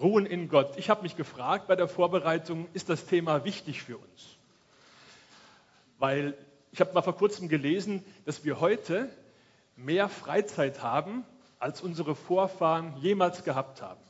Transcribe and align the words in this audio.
Ruhen 0.00 0.26
in 0.26 0.48
Gott. 0.48 0.76
Ich 0.76 0.90
habe 0.90 1.02
mich 1.02 1.16
gefragt 1.16 1.68
bei 1.68 1.76
der 1.76 1.88
Vorbereitung, 1.88 2.68
ist 2.74 2.88
das 2.88 3.06
Thema 3.06 3.44
wichtig 3.44 3.82
für 3.82 3.96
uns? 3.96 4.36
Weil 5.98 6.36
ich 6.70 6.80
habe 6.80 6.92
mal 6.92 7.02
vor 7.02 7.16
kurzem 7.16 7.48
gelesen, 7.48 8.04
dass 8.26 8.44
wir 8.44 8.60
heute 8.60 9.08
mehr 9.76 10.08
Freizeit 10.10 10.82
haben, 10.82 11.24
als 11.58 11.80
unsere 11.80 12.14
Vorfahren 12.14 12.94
jemals 12.98 13.44
gehabt 13.44 13.80
haben. 13.80 14.00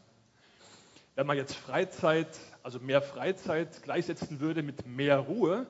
Wenn 1.15 1.27
man 1.27 1.37
jetzt 1.37 1.55
Freizeit, 1.55 2.29
also 2.65 2.81
mehr 2.81 3.01
Freizeit 3.01 3.83
gleichsetzen 3.85 4.41
würde 4.41 4.65
mit 4.65 4.87
mehr 4.87 5.19
Ruhe, 5.19 5.67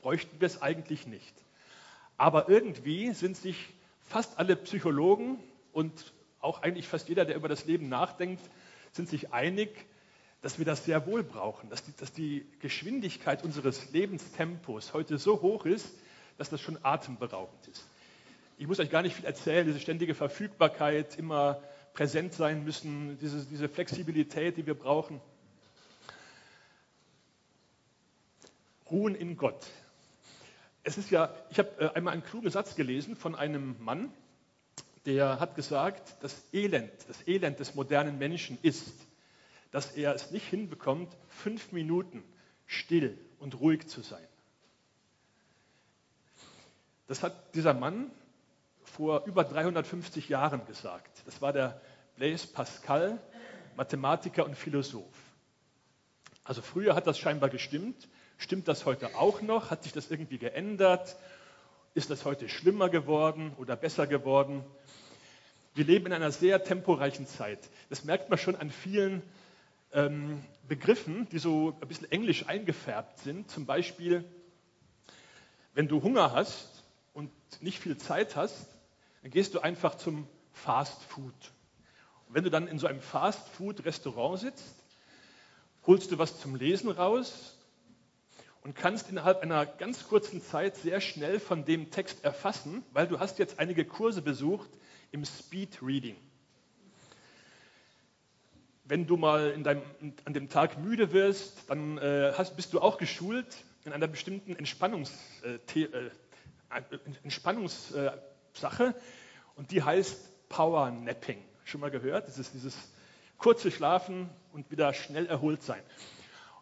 bräuchten 0.00 0.40
wir 0.40 0.46
es 0.46 0.62
eigentlich 0.62 1.06
nicht. 1.06 1.34
Aber 2.16 2.48
irgendwie 2.48 3.12
sind 3.12 3.36
sich 3.36 3.68
fast 4.08 4.38
alle 4.38 4.56
Psychologen 4.56 5.38
und 5.72 6.14
auch 6.40 6.62
eigentlich 6.62 6.88
fast 6.88 7.10
jeder, 7.10 7.26
der 7.26 7.36
über 7.36 7.48
das 7.48 7.66
Leben 7.66 7.90
nachdenkt, 7.90 8.42
sind 8.92 9.08
sich 9.08 9.32
einig, 9.32 9.70
dass 10.42 10.58
wir 10.58 10.64
das 10.64 10.84
sehr 10.84 11.06
wohl 11.06 11.22
brauchen, 11.22 11.68
dass 11.68 11.84
die, 11.84 11.92
dass 11.98 12.12
die 12.12 12.46
Geschwindigkeit 12.60 13.44
unseres 13.44 13.90
Lebenstempos 13.92 14.94
heute 14.94 15.18
so 15.18 15.42
hoch 15.42 15.66
ist, 15.66 15.88
dass 16.38 16.48
das 16.48 16.60
schon 16.60 16.78
atemberaubend 16.82 17.66
ist. 17.68 17.84
Ich 18.56 18.66
muss 18.66 18.80
euch 18.80 18.90
gar 18.90 19.02
nicht 19.02 19.16
viel 19.16 19.24
erzählen, 19.24 19.66
diese 19.66 19.80
ständige 19.80 20.14
Verfügbarkeit, 20.14 21.16
immer 21.18 21.62
präsent 21.92 22.34
sein 22.34 22.64
müssen, 22.64 23.18
diese, 23.18 23.44
diese 23.44 23.68
Flexibilität, 23.68 24.56
die 24.56 24.66
wir 24.66 24.74
brauchen. 24.74 25.20
Ruhen 28.90 29.14
in 29.14 29.36
Gott. 29.36 29.66
Es 30.82 30.98
ist 30.98 31.10
ja, 31.10 31.34
ich 31.50 31.58
habe 31.58 31.70
äh, 31.78 31.94
einmal 31.94 32.12
einen 32.12 32.24
klugen 32.24 32.50
Satz 32.50 32.74
gelesen 32.74 33.16
von 33.16 33.34
einem 33.34 33.76
Mann, 33.80 34.12
der 35.06 35.40
hat 35.40 35.54
gesagt, 35.54 36.16
das 36.22 36.42
Elend, 36.52 36.92
das 37.08 37.26
Elend 37.26 37.58
des 37.58 37.74
modernen 37.74 38.18
Menschen 38.18 38.58
ist, 38.62 38.92
dass 39.70 39.92
er 39.92 40.14
es 40.14 40.30
nicht 40.30 40.46
hinbekommt, 40.46 41.16
fünf 41.28 41.72
Minuten 41.72 42.22
still 42.66 43.18
und 43.38 43.60
ruhig 43.60 43.88
zu 43.88 44.02
sein. 44.02 44.26
Das 47.06 47.22
hat 47.22 47.54
dieser 47.54 47.74
Mann 47.74 48.10
vor 48.84 49.24
über 49.26 49.44
350 49.44 50.28
Jahren 50.28 50.64
gesagt. 50.66 51.22
Das 51.26 51.40
war 51.40 51.52
der 51.52 51.80
Blaise 52.16 52.46
Pascal, 52.46 53.18
Mathematiker 53.76 54.44
und 54.44 54.56
Philosoph. 54.56 55.04
Also 56.44 56.62
früher 56.62 56.94
hat 56.94 57.06
das 57.06 57.18
scheinbar 57.18 57.48
gestimmt. 57.48 58.08
Stimmt 58.38 58.68
das 58.68 58.84
heute 58.86 59.14
auch 59.16 59.42
noch? 59.42 59.70
Hat 59.70 59.84
sich 59.84 59.92
das 59.92 60.10
irgendwie 60.10 60.38
geändert? 60.38 61.16
Ist 61.94 62.10
das 62.10 62.24
heute 62.24 62.48
schlimmer 62.48 62.88
geworden 62.88 63.52
oder 63.58 63.76
besser 63.76 64.06
geworden? 64.06 64.64
Wir 65.74 65.84
leben 65.84 66.06
in 66.06 66.12
einer 66.12 66.32
sehr 66.32 66.64
temporeichen 66.64 67.28
Zeit. 67.28 67.70
Das 67.90 68.02
merkt 68.02 68.28
man 68.28 68.40
schon 68.40 68.56
an 68.56 68.70
vielen 68.70 69.22
ähm, 69.92 70.42
Begriffen, 70.66 71.28
die 71.28 71.38
so 71.38 71.76
ein 71.80 71.86
bisschen 71.86 72.10
englisch 72.10 72.48
eingefärbt 72.48 73.20
sind. 73.20 73.48
Zum 73.48 73.66
Beispiel, 73.66 74.24
wenn 75.74 75.86
du 75.86 76.02
Hunger 76.02 76.32
hast 76.32 76.82
und 77.12 77.30
nicht 77.60 77.78
viel 77.78 77.96
Zeit 77.98 78.34
hast, 78.34 78.66
dann 79.22 79.30
gehst 79.30 79.54
du 79.54 79.60
einfach 79.60 79.94
zum 79.94 80.26
Fast 80.52 81.04
Food. 81.04 81.34
Und 82.26 82.34
wenn 82.34 82.42
du 82.42 82.50
dann 82.50 82.66
in 82.66 82.80
so 82.80 82.88
einem 82.88 83.00
Fast 83.00 83.48
Food 83.50 83.84
Restaurant 83.84 84.40
sitzt, 84.40 84.74
holst 85.86 86.10
du 86.10 86.18
was 86.18 86.40
zum 86.40 86.56
Lesen 86.56 86.90
raus 86.90 87.56
und 88.62 88.74
kannst 88.74 89.08
innerhalb 89.08 89.40
einer 89.40 89.66
ganz 89.66 90.08
kurzen 90.08 90.42
Zeit 90.42 90.74
sehr 90.76 91.00
schnell 91.00 91.38
von 91.38 91.64
dem 91.64 91.92
Text 91.92 92.24
erfassen, 92.24 92.84
weil 92.92 93.06
du 93.06 93.20
hast 93.20 93.38
jetzt 93.38 93.60
einige 93.60 93.84
Kurse 93.84 94.20
besucht 94.20 94.68
im 95.12 95.24
Speed 95.24 95.78
Reading. 95.82 96.16
Wenn 98.84 99.06
du 99.06 99.16
mal 99.16 99.60
deinem, 99.62 99.82
an 100.24 100.34
dem 100.34 100.48
Tag 100.48 100.78
müde 100.78 101.12
wirst, 101.12 101.68
dann 101.68 101.98
äh, 101.98 102.32
hast, 102.36 102.56
bist 102.56 102.72
du 102.72 102.80
auch 102.80 102.98
geschult 102.98 103.64
in 103.84 103.92
einer 103.92 104.08
bestimmten 104.08 104.56
Entspannungs, 104.56 105.12
äh, 105.44 105.80
äh, 105.80 106.10
Entspannungssache 107.22 108.94
und 109.54 109.70
die 109.70 109.82
heißt 109.82 110.48
Power 110.48 110.90
Napping. 110.90 111.42
Schon 111.64 111.80
mal 111.80 111.90
gehört? 111.90 112.26
Das 112.26 112.38
ist 112.38 112.54
dieses 112.54 112.76
kurze 113.38 113.70
Schlafen 113.70 114.28
und 114.52 114.70
wieder 114.70 114.92
schnell 114.92 115.26
erholt 115.26 115.62
sein. 115.62 115.82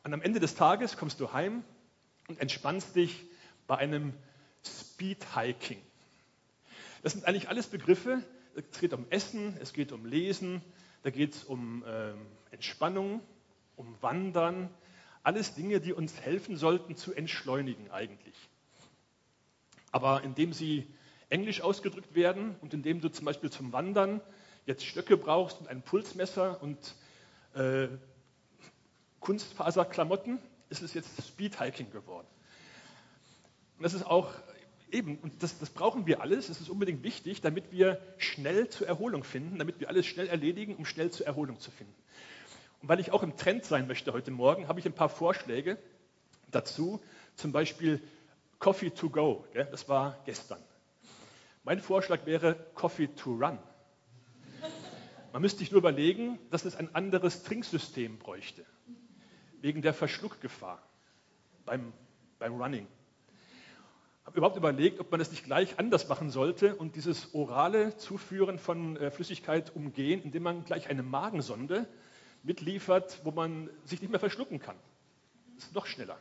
Und 0.04 0.12
am 0.14 0.22
Ende 0.22 0.40
des 0.40 0.54
Tages 0.54 0.96
kommst 0.96 1.20
du 1.20 1.32
heim 1.32 1.64
und 2.28 2.40
entspannst 2.40 2.94
dich 2.94 3.26
bei 3.66 3.76
einem 3.78 4.12
Speed 4.64 5.26
Hiking. 5.34 5.80
Das 7.02 7.12
sind 7.12 7.24
eigentlich 7.24 7.48
alles 7.48 7.66
Begriffe, 7.66 8.22
es 8.58 8.80
geht 8.80 8.92
um 8.92 9.06
Essen, 9.10 9.56
es 9.60 9.72
geht 9.72 9.92
um 9.92 10.04
Lesen, 10.04 10.62
da 11.02 11.10
geht 11.10 11.34
es 11.34 11.44
um 11.44 11.84
äh, 11.84 12.12
Entspannung, 12.50 13.20
um 13.76 13.96
Wandern, 14.00 14.68
alles 15.22 15.54
Dinge, 15.54 15.80
die 15.80 15.92
uns 15.92 16.20
helfen 16.20 16.56
sollten 16.56 16.96
zu 16.96 17.14
entschleunigen 17.14 17.90
eigentlich. 17.90 18.36
Aber 19.92 20.22
indem 20.22 20.52
sie 20.52 20.86
englisch 21.28 21.60
ausgedrückt 21.60 22.14
werden 22.14 22.56
und 22.60 22.74
indem 22.74 23.00
du 23.00 23.10
zum 23.10 23.24
Beispiel 23.24 23.50
zum 23.50 23.72
Wandern 23.72 24.20
jetzt 24.66 24.84
Stöcke 24.84 25.16
brauchst 25.16 25.60
und 25.60 25.68
ein 25.68 25.82
Pulsmesser 25.82 26.62
und 26.62 26.94
äh, 27.54 27.88
Kunstfaserklamotten, 29.20 30.38
ist 30.70 30.82
es 30.82 30.94
jetzt 30.94 31.10
Speedhiking 31.26 31.90
geworden. 31.90 32.26
Und 33.76 33.84
das 33.84 33.94
ist 33.94 34.04
auch 34.04 34.32
eben, 34.92 35.18
und 35.18 35.42
das, 35.42 35.58
das 35.58 35.70
brauchen 35.70 36.06
wir 36.06 36.20
alles, 36.20 36.48
das 36.48 36.60
ist 36.60 36.68
unbedingt 36.68 37.02
wichtig, 37.02 37.40
damit 37.40 37.72
wir 37.72 38.00
schnell 38.18 38.68
zur 38.68 38.86
Erholung 38.86 39.24
finden, 39.24 39.58
damit 39.58 39.80
wir 39.80 39.88
alles 39.88 40.06
schnell 40.06 40.28
erledigen, 40.28 40.76
um 40.76 40.84
schnell 40.84 41.10
zur 41.10 41.26
Erholung 41.26 41.58
zu 41.60 41.70
finden. 41.70 41.94
Und 42.80 42.88
weil 42.88 43.00
ich 43.00 43.12
auch 43.12 43.22
im 43.22 43.36
Trend 43.36 43.64
sein 43.64 43.86
möchte 43.86 44.12
heute 44.12 44.30
Morgen, 44.30 44.68
habe 44.68 44.80
ich 44.80 44.86
ein 44.86 44.92
paar 44.92 45.08
Vorschläge 45.08 45.78
dazu, 46.50 47.00
zum 47.34 47.52
Beispiel 47.52 48.00
Coffee 48.58 48.90
to 48.90 49.10
go, 49.10 49.44
das 49.54 49.88
war 49.88 50.18
gestern. 50.24 50.62
Mein 51.64 51.80
Vorschlag 51.80 52.24
wäre 52.26 52.54
Coffee 52.74 53.08
to 53.08 53.34
run. 53.34 53.58
Man 55.32 55.42
müsste 55.42 55.58
sich 55.58 55.70
nur 55.70 55.80
überlegen, 55.80 56.38
dass 56.50 56.64
es 56.64 56.74
ein 56.74 56.94
anderes 56.94 57.42
Trinksystem 57.42 58.18
bräuchte, 58.18 58.64
wegen 59.60 59.82
der 59.82 59.92
Verschluckgefahr 59.92 60.82
beim, 61.64 61.92
beim 62.38 62.60
Running 62.60 62.86
habe 64.28 64.36
überhaupt 64.36 64.58
überlegt, 64.58 65.00
ob 65.00 65.10
man 65.10 65.20
das 65.20 65.30
nicht 65.30 65.44
gleich 65.44 65.78
anders 65.78 66.06
machen 66.08 66.28
sollte 66.28 66.76
und 66.76 66.96
dieses 66.96 67.34
orale 67.34 67.96
Zuführen 67.96 68.58
von 68.58 68.98
äh, 68.98 69.10
Flüssigkeit 69.10 69.74
umgehen, 69.74 70.22
indem 70.22 70.42
man 70.42 70.64
gleich 70.64 70.90
eine 70.90 71.02
Magensonde 71.02 71.88
mitliefert, 72.42 73.20
wo 73.24 73.30
man 73.30 73.70
sich 73.86 74.02
nicht 74.02 74.10
mehr 74.10 74.20
verschlucken 74.20 74.60
kann. 74.60 74.76
Das 75.56 75.64
ist 75.64 75.74
noch 75.74 75.86
schneller. 75.86 76.18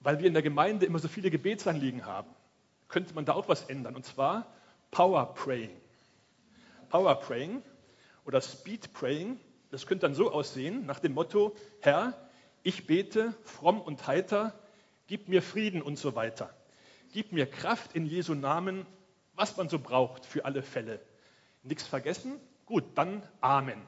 Weil 0.00 0.20
wir 0.20 0.26
in 0.26 0.32
der 0.32 0.42
Gemeinde 0.42 0.86
immer 0.86 0.98
so 0.98 1.08
viele 1.08 1.30
Gebetsanliegen 1.30 2.06
haben, 2.06 2.30
könnte 2.88 3.14
man 3.14 3.26
da 3.26 3.34
auch 3.34 3.48
was 3.48 3.64
ändern. 3.64 3.94
Und 3.94 4.06
zwar 4.06 4.46
Power 4.90 5.34
Praying. 5.34 5.76
Power 6.88 7.14
Praying 7.16 7.62
oder 8.24 8.40
Speed 8.40 8.94
Praying, 8.94 9.38
das 9.70 9.86
könnte 9.86 10.06
dann 10.06 10.14
so 10.14 10.32
aussehen, 10.32 10.86
nach 10.86 11.00
dem 11.00 11.12
Motto, 11.12 11.54
Herr, 11.80 12.14
ich 12.62 12.86
bete 12.86 13.34
fromm 13.42 13.82
und 13.82 14.06
heiter, 14.06 14.58
gib 15.06 15.28
mir 15.28 15.42
Frieden 15.42 15.82
und 15.82 15.98
so 15.98 16.14
weiter. 16.14 16.54
Gib 17.12 17.32
mir 17.32 17.46
Kraft 17.46 17.94
in 17.94 18.06
Jesu 18.06 18.34
Namen, 18.34 18.86
was 19.34 19.56
man 19.56 19.68
so 19.68 19.78
braucht 19.78 20.26
für 20.26 20.44
alle 20.44 20.62
Fälle. 20.62 21.00
Nichts 21.62 21.86
vergessen? 21.86 22.40
Gut, 22.66 22.84
dann 22.94 23.22
Amen. 23.40 23.80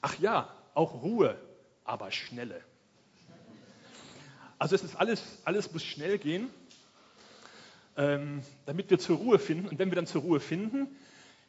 Ach 0.00 0.18
ja, 0.18 0.54
auch 0.74 1.02
Ruhe, 1.02 1.40
aber 1.84 2.10
schnelle. 2.10 2.62
Also 4.58 4.74
es 4.74 4.82
ist 4.82 4.96
alles, 4.96 5.22
alles 5.44 5.72
muss 5.72 5.84
schnell 5.84 6.18
gehen, 6.18 6.48
ähm, 7.96 8.42
damit 8.64 8.90
wir 8.90 8.98
zur 8.98 9.18
Ruhe 9.18 9.38
finden. 9.38 9.68
Und 9.68 9.78
wenn 9.78 9.90
wir 9.90 9.96
dann 9.96 10.06
zur 10.06 10.22
Ruhe 10.22 10.40
finden, 10.40 10.88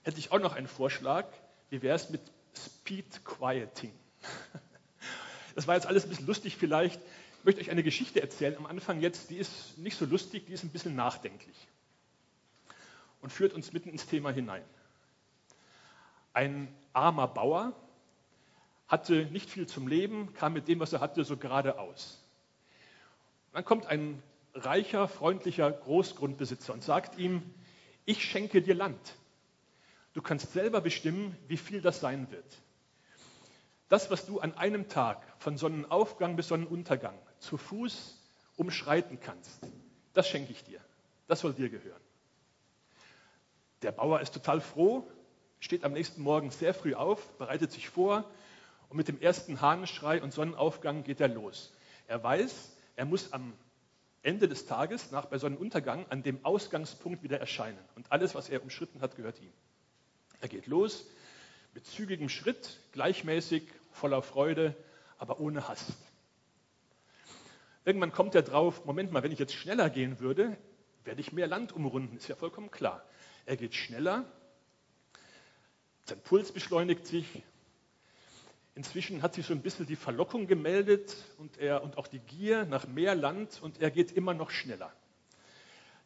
hätte 0.03 0.19
ich 0.19 0.31
auch 0.31 0.39
noch 0.39 0.55
einen 0.55 0.67
Vorschlag. 0.67 1.25
Wie 1.69 1.81
wäre 1.81 1.95
es 1.95 2.09
mit 2.09 2.21
Speed 2.55 3.23
Quieting? 3.25 3.93
Das 5.55 5.65
war 5.65 5.73
jetzt 5.73 5.87
alles 5.87 6.03
ein 6.03 6.09
bisschen 6.09 6.27
lustig 6.27 6.55
vielleicht 6.55 7.01
möchte 7.43 7.61
euch 7.61 7.71
eine 7.71 7.83
Geschichte 7.83 8.21
erzählen 8.21 8.57
am 8.57 8.65
Anfang 8.65 8.99
jetzt, 8.99 9.29
die 9.29 9.37
ist 9.37 9.77
nicht 9.77 9.97
so 9.97 10.05
lustig, 10.05 10.45
die 10.47 10.53
ist 10.53 10.63
ein 10.63 10.69
bisschen 10.69 10.95
nachdenklich 10.95 11.55
und 13.21 13.31
führt 13.31 13.53
uns 13.53 13.73
mitten 13.73 13.89
ins 13.89 14.05
Thema 14.05 14.31
hinein. 14.31 14.63
Ein 16.33 16.67
armer 16.93 17.27
Bauer 17.27 17.73
hatte 18.87 19.25
nicht 19.25 19.49
viel 19.49 19.67
zum 19.67 19.87
Leben, 19.87 20.33
kam 20.33 20.53
mit 20.53 20.67
dem, 20.67 20.79
was 20.79 20.93
er 20.93 20.99
hatte, 20.99 21.23
so 21.23 21.37
geradeaus. 21.37 22.23
Dann 23.53 23.65
kommt 23.65 23.87
ein 23.87 24.21
reicher, 24.53 25.07
freundlicher 25.07 25.71
Großgrundbesitzer 25.71 26.73
und 26.73 26.83
sagt 26.83 27.17
ihm, 27.17 27.41
ich 28.05 28.23
schenke 28.23 28.61
dir 28.61 28.75
Land. 28.75 29.15
Du 30.13 30.21
kannst 30.21 30.53
selber 30.53 30.81
bestimmen, 30.81 31.35
wie 31.47 31.57
viel 31.57 31.81
das 31.81 31.99
sein 31.99 32.31
wird. 32.31 32.61
Das, 33.89 34.09
was 34.09 34.25
du 34.25 34.39
an 34.39 34.53
einem 34.55 34.89
Tag 34.89 35.21
von 35.39 35.57
Sonnenaufgang 35.57 36.35
bis 36.35 36.47
Sonnenuntergang 36.47 37.17
zu 37.39 37.57
Fuß 37.57 38.17
umschreiten 38.55 39.19
kannst, 39.19 39.59
das 40.13 40.27
schenke 40.27 40.51
ich 40.51 40.63
dir. 40.63 40.79
Das 41.27 41.41
soll 41.41 41.53
dir 41.53 41.69
gehören. 41.69 42.01
Der 43.81 43.91
Bauer 43.91 44.21
ist 44.21 44.33
total 44.33 44.61
froh, 44.61 45.07
steht 45.59 45.83
am 45.83 45.93
nächsten 45.93 46.21
Morgen 46.21 46.49
sehr 46.49 46.73
früh 46.73 46.95
auf, 46.95 47.37
bereitet 47.37 47.71
sich 47.71 47.89
vor 47.89 48.25
Und 48.89 48.97
mit 48.97 49.07
dem 49.07 49.19
ersten 49.19 49.61
Hahnenschrei 49.61 50.21
und 50.21 50.31
Sonnenaufgang 50.31 51.03
geht 51.03 51.19
er 51.19 51.27
los. 51.27 51.73
Er 52.07 52.23
weiß, 52.23 52.71
er 52.95 53.05
muss 53.05 53.33
am 53.33 53.53
Ende 54.23 54.47
des 54.47 54.65
Tages, 54.65 55.11
nach 55.11 55.25
bei 55.25 55.37
Sonnenuntergang, 55.37 56.05
an 56.09 56.23
dem 56.23 56.43
Ausgangspunkt 56.43 57.21
wieder 57.21 57.39
erscheinen. 57.39 57.79
Und 57.95 58.11
alles, 58.11 58.33
was 58.33 58.49
er 58.49 58.63
umschritten 58.63 59.01
hat, 59.01 59.15
gehört 59.15 59.39
ihm. 59.41 59.51
Er 60.39 60.47
geht 60.47 60.67
los 60.67 61.05
mit 61.73 61.85
zügigem 61.85 62.29
Schritt, 62.29 62.79
gleichmäßig, 62.93 63.63
voller 63.91 64.21
Freude, 64.21 64.75
aber 65.17 65.39
ohne 65.39 65.67
Hast. 65.67 65.93
Irgendwann 67.87 68.11
kommt 68.11 68.35
er 68.35 68.41
drauf, 68.41 68.83
Moment 68.83 69.13
mal, 69.13 69.23
wenn 69.23 69.31
ich 69.31 69.39
jetzt 69.39 69.53
schneller 69.53 69.89
gehen 69.89 70.19
würde, 70.19 70.57
werde 71.05 71.21
ich 71.21 71.31
mehr 71.31 71.47
Land 71.47 71.71
umrunden, 71.71 72.17
ist 72.17 72.27
ja 72.27 72.35
vollkommen 72.35 72.69
klar. 72.69 73.01
Er 73.45 73.55
geht 73.55 73.75
schneller, 73.75 74.25
sein 76.03 76.19
Puls 76.19 76.51
beschleunigt 76.51 77.07
sich. 77.07 77.43
Inzwischen 78.75 79.21
hat 79.21 79.35
sich 79.35 79.45
so 79.45 79.53
ein 79.53 79.61
bisschen 79.61 79.85
die 79.85 79.95
Verlockung 79.95 80.47
gemeldet 80.47 81.15
und, 81.37 81.59
er, 81.59 81.81
und 81.81 81.97
auch 81.97 82.07
die 82.07 82.19
Gier 82.19 82.65
nach 82.65 82.87
mehr 82.87 83.15
Land 83.15 83.61
und 83.61 83.79
er 83.79 83.89
geht 83.89 84.11
immer 84.11 84.33
noch 84.33 84.49
schneller. 84.49 84.91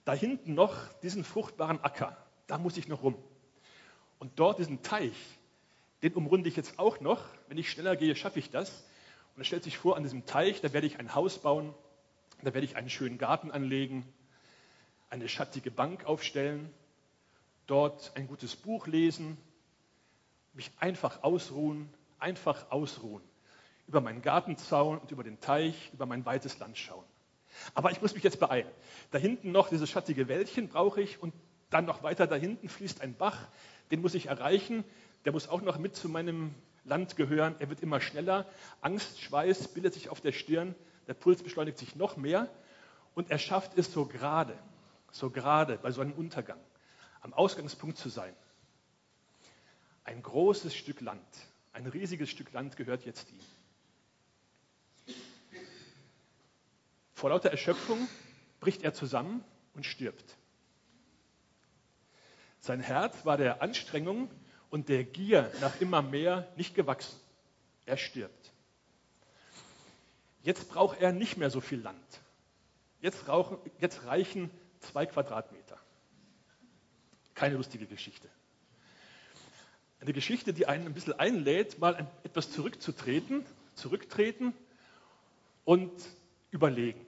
Da 0.06 0.14
hinten 0.14 0.54
noch 0.54 0.76
diesen 1.00 1.24
fruchtbaren 1.24 1.84
Acker, 1.84 2.16
da 2.46 2.60
muss 2.60 2.78
ich 2.78 2.90
noch 2.90 3.02
rum. 3.02 3.16
Und 4.20 4.34
dort 4.36 4.60
diesen 4.60 4.84
Teich, 4.84 5.16
den 6.04 6.14
umrunde 6.14 6.48
ich 6.48 6.56
jetzt 6.56 6.78
auch 6.78 7.00
noch. 7.00 7.26
Wenn 7.48 7.58
ich 7.58 7.72
schneller 7.72 7.96
gehe, 7.96 8.16
schaffe 8.16 8.38
ich 8.38 8.52
das. 8.52 8.84
Und 9.36 9.42
er 9.42 9.46
stellt 9.46 9.64
sich 9.64 9.78
vor, 9.78 9.98
an 9.98 10.04
diesem 10.04 10.26
Teich, 10.26 10.62
da 10.62 10.74
werde 10.74 10.88
ich 10.88 11.00
ein 11.00 11.16
Haus 11.16 11.40
bauen, 11.40 11.74
da 12.42 12.54
werde 12.54 12.66
ich 12.66 12.76
einen 12.76 12.90
schönen 12.90 13.18
Garten 13.18 13.52
anlegen, 13.52 14.06
eine 15.10 15.28
schattige 15.30 15.72
Bank 15.72 16.06
aufstellen, 16.06 16.72
dort 17.68 18.12
ein 18.16 18.28
gutes 18.28 18.56
Buch 18.56 18.88
lesen, 18.88 19.38
mich 20.54 20.72
einfach 20.80 21.24
ausruhen, 21.24 21.90
einfach 22.20 22.72
ausruhen, 22.72 23.24
über 23.88 24.02
meinen 24.02 24.22
Gartenzaun 24.22 24.98
und 24.98 25.12
über 25.12 25.24
den 25.24 25.40
Teich, 25.40 25.92
über 25.94 26.06
mein 26.06 26.26
weites 26.26 26.60
Land 26.60 26.78
schauen. 26.78 27.06
Aber 27.74 27.92
ich 27.92 28.02
muss 28.02 28.14
mich 28.14 28.24
jetzt 28.24 28.40
beeilen. 28.40 28.70
Da 29.12 29.18
hinten 29.18 29.52
noch 29.52 29.70
dieses 29.70 29.90
schattige 29.90 30.28
Wäldchen 30.28 30.70
brauche 30.70 31.02
ich 31.02 31.22
und 31.22 31.34
dann 31.70 31.86
noch 31.86 32.04
weiter 32.04 32.28
da 32.28 32.36
hinten 32.36 32.70
fließt 32.70 33.02
ein 33.02 33.16
Bach, 33.16 33.48
den 33.92 34.02
muss 34.02 34.14
ich 34.14 34.28
erreichen, 34.28 34.84
der 35.26 35.32
muss 35.32 35.48
auch 35.48 35.62
noch 35.62 35.78
mit 35.78 35.96
zu 35.96 36.10
meinem 36.10 36.54
Land 36.84 37.16
gehören. 37.16 37.56
Er 37.60 37.70
wird 37.70 37.82
immer 37.82 38.02
schneller. 38.02 38.50
Angst, 38.82 39.22
Schweiß 39.22 39.70
bildet 39.70 39.94
sich 39.94 40.10
auf 40.10 40.22
der 40.22 40.32
Stirn. 40.32 40.76
Der 41.08 41.14
Puls 41.14 41.44
beschleunigt 41.44 41.78
sich 41.78 41.96
noch 41.96 42.18
mehr. 42.18 42.50
Und 43.14 43.30
er 43.30 43.40
schafft 43.40 43.78
es 43.78 43.92
so 43.92 44.06
gerade, 44.06 44.58
so 45.12 45.30
gerade 45.30 45.78
bei 45.78 45.92
Sonnenuntergang, 45.92 46.60
am 47.22 47.34
Ausgangspunkt 47.34 47.98
zu 47.98 48.10
sein. 48.10 48.34
Ein 50.04 50.22
großes 50.22 50.74
Stück 50.74 51.02
Land, 51.02 51.26
ein 51.74 51.86
riesiges 51.88 52.30
Stück 52.30 52.52
Land 52.54 52.78
gehört 52.78 53.06
jetzt 53.06 53.32
ihm. 53.32 55.16
Vor 57.14 57.30
lauter 57.30 57.52
Erschöpfung 57.52 58.08
bricht 58.60 58.84
er 58.84 58.94
zusammen 58.94 59.44
und 59.74 59.86
stirbt. 59.86 60.38
Sein 62.60 62.80
Herz 62.80 63.26
war 63.26 63.38
der 63.38 63.62
Anstrengung 63.62 64.30
und 64.72 64.90
der 64.90 65.04
Gier 65.04 65.52
nach 65.62 65.80
immer 65.80 66.02
mehr 66.02 66.48
nicht 66.56 66.74
gewachsen. 66.74 67.20
Er 67.86 67.98
stirbt. 67.98 68.52
Jetzt 70.42 70.70
braucht 70.70 71.00
er 71.00 71.12
nicht 71.12 71.38
mehr 71.38 71.52
so 71.52 71.62
viel 71.62 71.82
Land. 71.82 72.22
Jetzt, 73.02 73.28
rauchen, 73.28 73.58
jetzt 73.80 74.06
reichen 74.06 74.50
zwei 74.80 75.06
Quadratmeter. 75.06 75.78
Keine 77.36 77.56
lustige 77.56 77.86
Geschichte. 77.86 78.28
Eine 80.00 80.14
Geschichte, 80.14 80.54
die 80.54 80.66
einen 80.66 80.88
ein 80.88 80.94
bisschen 80.94 81.20
einlädt, 81.20 81.78
mal 81.78 82.08
etwas 82.24 82.52
zurückzutreten, 82.52 83.46
zurücktreten 83.76 84.54
und 85.64 85.92
überlegen. 86.50 87.06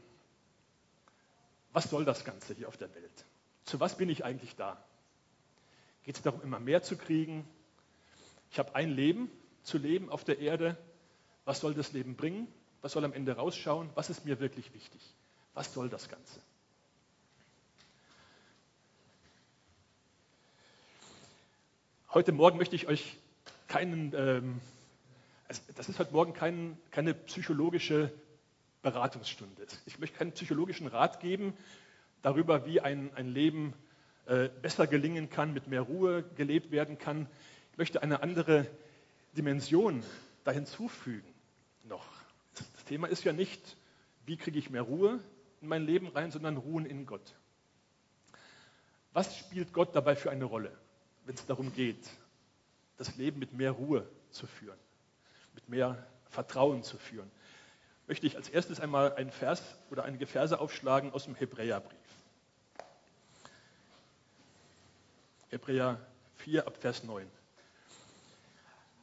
Was 1.71 1.89
soll 1.89 2.05
das 2.05 2.23
Ganze 2.23 2.53
hier 2.53 2.67
auf 2.67 2.77
der 2.77 2.93
Welt? 2.93 3.25
Zu 3.63 3.79
was 3.79 3.97
bin 3.97 4.09
ich 4.09 4.23
eigentlich 4.25 4.55
da? 4.55 4.83
Geht 6.03 6.17
es 6.17 6.21
darum, 6.21 6.41
immer 6.41 6.59
mehr 6.59 6.81
zu 6.81 6.97
kriegen? 6.97 7.47
Ich 8.51 8.59
habe 8.59 8.75
ein 8.75 8.91
Leben 8.91 9.31
zu 9.63 9.77
leben 9.77 10.09
auf 10.09 10.23
der 10.23 10.39
Erde. 10.39 10.77
Was 11.45 11.61
soll 11.61 11.73
das 11.73 11.93
Leben 11.93 12.15
bringen? 12.15 12.47
Was 12.81 12.91
soll 12.91 13.05
am 13.05 13.13
Ende 13.13 13.35
rausschauen? 13.35 13.89
Was 13.95 14.09
ist 14.09 14.25
mir 14.25 14.39
wirklich 14.39 14.73
wichtig? 14.73 15.01
Was 15.53 15.73
soll 15.73 15.89
das 15.89 16.09
Ganze? 16.09 16.41
Heute 22.13 22.31
Morgen 22.31 22.57
möchte 22.57 22.75
ich 22.75 22.87
euch 22.87 23.17
keinen, 23.67 24.13
ähm, 24.13 24.61
das 25.75 25.89
ist 25.89 25.97
heute 25.97 26.11
Morgen 26.11 26.33
kein, 26.33 26.77
keine 26.91 27.13
psychologische 27.13 28.13
Beratungsstunde. 28.83 29.65
Ich 29.85 29.97
möchte 29.97 30.17
keinen 30.17 30.33
psychologischen 30.33 30.87
Rat 30.87 31.21
geben 31.21 31.57
darüber, 32.21 32.65
wie 32.65 32.81
ein, 32.81 33.11
ein 33.15 33.29
Leben 33.29 33.73
besser 34.61 34.87
gelingen 34.87 35.29
kann, 35.29 35.53
mit 35.53 35.67
mehr 35.67 35.81
Ruhe 35.81 36.23
gelebt 36.35 36.71
werden 36.71 36.97
kann. 36.97 37.27
Ich 37.71 37.77
möchte 37.77 38.01
eine 38.01 38.21
andere 38.21 38.67
Dimension 39.35 40.03
da 40.43 40.51
hinzufügen 40.51 41.33
noch. 41.83 42.05
Das 42.53 42.85
Thema 42.85 43.07
ist 43.07 43.23
ja 43.23 43.33
nicht, 43.33 43.77
wie 44.25 44.37
kriege 44.37 44.59
ich 44.59 44.69
mehr 44.69 44.83
Ruhe 44.83 45.19
in 45.61 45.67
mein 45.67 45.85
Leben 45.85 46.07
rein, 46.07 46.31
sondern 46.31 46.57
Ruhen 46.57 46.85
in 46.85 47.05
Gott. 47.05 47.35
Was 49.13 49.37
spielt 49.37 49.73
Gott 49.73 49.95
dabei 49.95 50.15
für 50.15 50.31
eine 50.31 50.45
Rolle, 50.45 50.71
wenn 51.25 51.35
es 51.35 51.45
darum 51.45 51.73
geht, 51.73 52.09
das 52.97 53.15
Leben 53.15 53.39
mit 53.39 53.53
mehr 53.53 53.71
Ruhe 53.71 54.07
zu 54.29 54.47
führen, 54.47 54.79
mit 55.53 55.69
mehr 55.69 56.05
Vertrauen 56.29 56.83
zu 56.83 56.97
führen? 56.97 57.29
Möchte 58.07 58.27
ich 58.27 58.35
als 58.35 58.49
erstes 58.49 58.79
einmal 58.79 59.13
einen 59.15 59.31
Vers 59.31 59.61
oder 59.89 60.03
einige 60.03 60.27
Verse 60.27 60.59
aufschlagen 60.59 61.11
aus 61.11 61.25
dem 61.25 61.35
Hebräerbrief. 61.35 62.02
Hebräer 65.53 65.99
4 66.37 66.65
ab 66.65 66.77
Vers 66.77 67.03
9. 67.03 67.27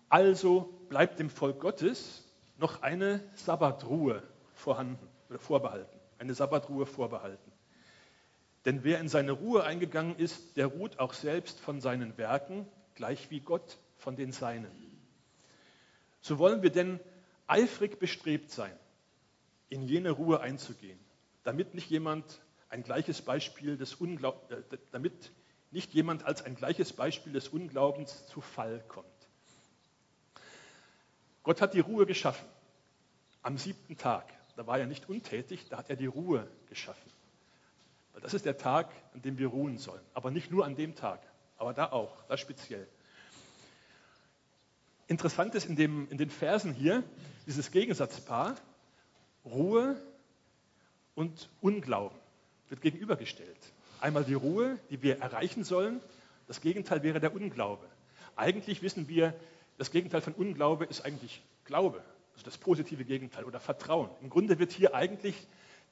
Also 0.08 0.62
bleibt 0.88 1.20
dem 1.20 1.30
Volk 1.30 1.60
Gottes 1.60 2.24
noch 2.58 2.82
eine 2.82 3.22
Sabbatruhe 3.36 4.20
vorhanden 4.54 5.08
oder 5.28 5.38
vorbehalten. 5.38 5.96
Eine 6.18 6.34
Sabbatruhe 6.34 6.86
vorbehalten. 6.86 7.52
Denn 8.64 8.82
wer 8.82 8.98
in 8.98 9.08
seine 9.08 9.30
Ruhe 9.30 9.62
eingegangen 9.62 10.16
ist, 10.16 10.56
der 10.56 10.66
ruht 10.66 10.98
auch 10.98 11.14
selbst 11.14 11.60
von 11.60 11.80
seinen 11.80 12.18
Werken, 12.18 12.66
gleich 12.96 13.30
wie 13.30 13.40
Gott 13.40 13.78
von 13.96 14.16
den 14.16 14.32
Seinen. 14.32 14.72
So 16.20 16.38
wollen 16.40 16.62
wir 16.62 16.70
denn 16.70 16.98
eifrig 17.46 18.00
bestrebt 18.00 18.50
sein, 18.50 18.76
in 19.68 19.82
jene 19.82 20.10
Ruhe 20.10 20.40
einzugehen, 20.40 20.98
damit 21.44 21.74
nicht 21.74 21.88
jemand 21.90 22.40
ein 22.68 22.82
gleiches 22.82 23.22
Beispiel 23.22 23.76
des 23.76 23.94
Unglaub 23.94 24.50
äh, 24.50 24.78
damit 24.90 25.30
nicht 25.70 25.92
jemand 25.94 26.24
als 26.24 26.42
ein 26.42 26.56
gleiches 26.56 26.92
Beispiel 26.92 27.32
des 27.32 27.48
Unglaubens 27.48 28.26
zu 28.26 28.40
Fall 28.40 28.82
kommt. 28.88 29.06
Gott 31.42 31.60
hat 31.60 31.74
die 31.74 31.80
Ruhe 31.80 32.06
geschaffen. 32.06 32.46
Am 33.42 33.56
siebten 33.56 33.96
Tag, 33.96 34.32
da 34.56 34.66
war 34.66 34.78
er 34.78 34.86
nicht 34.86 35.08
untätig, 35.08 35.68
da 35.68 35.78
hat 35.78 35.88
er 35.88 35.96
die 35.96 36.06
Ruhe 36.06 36.46
geschaffen. 36.68 37.10
Weil 38.12 38.20
das 38.20 38.34
ist 38.34 38.44
der 38.44 38.58
Tag, 38.58 38.90
an 39.14 39.22
dem 39.22 39.38
wir 39.38 39.48
ruhen 39.48 39.78
sollen. 39.78 40.04
Aber 40.12 40.30
nicht 40.30 40.50
nur 40.50 40.64
an 40.64 40.76
dem 40.76 40.94
Tag, 40.94 41.22
aber 41.56 41.72
da 41.72 41.92
auch, 41.92 42.22
da 42.24 42.36
speziell. 42.36 42.86
Interessant 45.06 45.54
ist 45.54 45.66
in, 45.66 45.76
dem, 45.76 46.08
in 46.10 46.18
den 46.18 46.30
Versen 46.30 46.72
hier 46.72 47.02
dieses 47.46 47.70
Gegensatzpaar 47.70 48.56
Ruhe 49.44 50.00
und 51.14 51.48
Unglauben 51.60 52.18
wird 52.68 52.80
gegenübergestellt. 52.80 53.58
Einmal 54.00 54.24
die 54.24 54.34
Ruhe, 54.34 54.78
die 54.90 55.02
wir 55.02 55.18
erreichen 55.18 55.64
sollen. 55.64 56.00
Das 56.46 56.60
Gegenteil 56.60 57.02
wäre 57.02 57.20
der 57.20 57.34
Unglaube. 57.34 57.86
Eigentlich 58.34 58.82
wissen 58.82 59.08
wir, 59.08 59.34
das 59.78 59.90
Gegenteil 59.90 60.20
von 60.20 60.32
Unglaube 60.34 60.84
ist 60.84 61.04
eigentlich 61.04 61.42
Glaube, 61.64 62.02
also 62.32 62.44
das 62.44 62.58
positive 62.58 63.04
Gegenteil 63.04 63.44
oder 63.44 63.60
Vertrauen. 63.60 64.10
Im 64.22 64.30
Grunde 64.30 64.58
wird 64.58 64.72
hier 64.72 64.94
eigentlich 64.94 65.36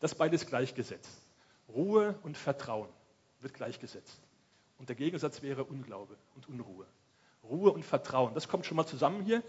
das 0.00 0.14
beides 0.14 0.46
gleichgesetzt. 0.46 1.20
Ruhe 1.68 2.18
und 2.22 2.36
Vertrauen 2.36 2.88
wird 3.40 3.54
gleichgesetzt. 3.54 4.20
Und 4.78 4.88
der 4.88 4.96
Gegensatz 4.96 5.42
wäre 5.42 5.64
Unglaube 5.64 6.16
und 6.34 6.48
Unruhe. 6.48 6.86
Ruhe 7.44 7.70
und 7.70 7.84
Vertrauen, 7.84 8.34
das 8.34 8.48
kommt 8.48 8.66
schon 8.66 8.76
mal 8.76 8.86
zusammen 8.86 9.22
hier, 9.24 9.42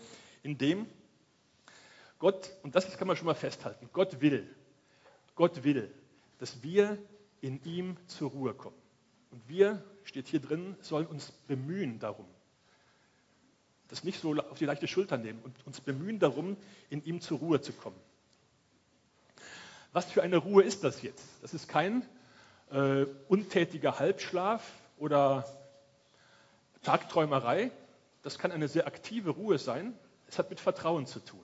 indem 0.44 0.86
Gott, 2.18 2.52
und 2.64 2.76
das 2.76 2.98
kann 2.98 3.08
man 3.08 3.16
schon 3.16 3.26
mal 3.26 3.36
festhalten, 3.36 3.90
Gott 3.94 4.22
will, 4.22 4.48
Gott 5.36 5.64
will, 5.64 5.94
dass 6.38 6.62
wir 6.64 6.98
in 7.42 7.64
ihm 7.64 7.98
zur 8.08 8.32
Ruhe 8.32 8.54
kommen. 8.54 8.76
Und 9.32 9.48
wir, 9.48 9.84
steht 10.04 10.28
hier 10.28 10.40
drin, 10.40 10.76
sollen 10.82 11.08
uns 11.08 11.32
bemühen 11.48 12.00
darum. 12.00 12.26
Das 13.90 14.04
nicht 14.04 14.20
so 14.20 14.34
auf 14.36 14.58
die 14.58 14.66
leichte 14.66 14.88
Schulter 14.88 15.18
nehmen 15.18 15.40
und 15.42 15.56
uns 15.66 15.82
bemühen 15.82 16.20
darum, 16.20 16.58
in 16.90 17.04
ihm 17.04 17.22
zur 17.22 17.40
Ruhe 17.40 17.62
zu 17.62 17.74
kommen. 17.74 18.00
Was 19.92 20.12
für 20.12 20.22
eine 20.22 20.38
Ruhe 20.38 20.64
ist 20.64 20.84
das 20.84 21.02
jetzt? 21.02 21.28
Das 21.42 21.54
ist 21.54 21.68
kein 21.68 22.06
äh, 22.72 23.06
untätiger 23.28 23.98
Halbschlaf 23.98 24.72
oder 24.98 25.46
Tagträumerei. 26.84 27.72
Das 28.22 28.38
kann 28.38 28.52
eine 28.52 28.68
sehr 28.68 28.86
aktive 28.86 29.32
Ruhe 29.32 29.58
sein, 29.58 29.98
Es 30.28 30.38
hat 30.38 30.52
mit 30.52 30.60
Vertrauen 30.60 31.08
zu 31.08 31.20
tun. 31.20 31.44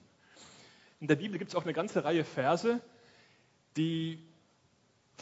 In 0.99 1.07
der 1.07 1.15
Bibel 1.15 1.39
gibt 1.39 1.49
es 1.49 1.55
auch 1.55 1.63
eine 1.63 1.73
ganze 1.73 2.03
Reihe 2.03 2.23
Verse, 2.23 2.79
die 3.75 4.23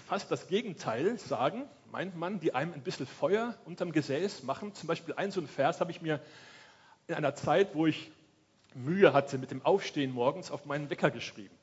fast 0.07 0.31
das 0.31 0.47
Gegenteil 0.47 1.17
sagen, 1.17 1.63
meint 1.91 2.17
man, 2.17 2.39
die 2.39 2.53
einem 2.55 2.73
ein 2.73 2.81
bisschen 2.81 3.05
Feuer 3.05 3.55
unterm 3.65 3.91
Gesäß 3.91 4.43
machen. 4.43 4.73
Zum 4.73 4.87
Beispiel 4.87 5.13
ein 5.15 5.31
so 5.31 5.39
ein 5.39 5.47
Vers 5.47 5.79
habe 5.79 5.91
ich 5.91 6.01
mir 6.01 6.19
in 7.07 7.15
einer 7.15 7.35
Zeit, 7.35 7.75
wo 7.75 7.85
ich 7.85 8.11
Mühe 8.75 9.13
hatte 9.13 9.37
mit 9.37 9.51
dem 9.51 9.63
Aufstehen 9.63 10.11
morgens, 10.11 10.49
auf 10.51 10.65
meinen 10.65 10.89
Wecker 10.89 11.11
geschrieben. 11.11 11.55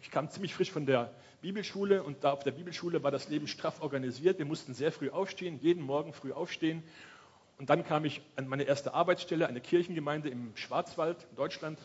Ich 0.00 0.10
kam 0.10 0.30
ziemlich 0.30 0.54
frisch 0.54 0.70
von 0.70 0.86
der 0.86 1.10
Bibelschule 1.40 2.02
und 2.02 2.24
da 2.24 2.32
auf 2.32 2.42
der 2.42 2.50
Bibelschule 2.50 3.02
war 3.02 3.10
das 3.10 3.28
Leben 3.28 3.46
straff 3.46 3.80
organisiert. 3.80 4.38
Wir 4.38 4.46
mussten 4.46 4.74
sehr 4.74 4.92
früh 4.92 5.10
aufstehen, 5.10 5.58
jeden 5.60 5.82
Morgen 5.82 6.12
früh 6.12 6.32
aufstehen. 6.32 6.82
Und 7.58 7.70
dann 7.70 7.84
kam 7.84 8.04
ich 8.04 8.20
an 8.36 8.48
meine 8.48 8.64
erste 8.64 8.94
Arbeitsstelle, 8.94 9.46
eine 9.46 9.60
Kirchengemeinde 9.60 10.28
im 10.28 10.54
Schwarzwald, 10.56 11.16
in 11.30 11.36
Deutschland. 11.36 11.78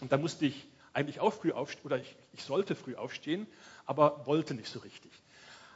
Und 0.00 0.12
da 0.12 0.18
musste 0.18 0.46
ich 0.46 0.66
eigentlich 0.92 1.20
auch 1.20 1.32
früh 1.32 1.52
aufstehen, 1.52 1.86
oder 1.86 1.98
ich, 1.98 2.16
ich 2.32 2.42
sollte 2.42 2.74
früh 2.74 2.94
aufstehen, 2.94 3.46
aber 3.86 4.26
wollte 4.26 4.54
nicht 4.54 4.68
so 4.68 4.80
richtig. 4.80 5.12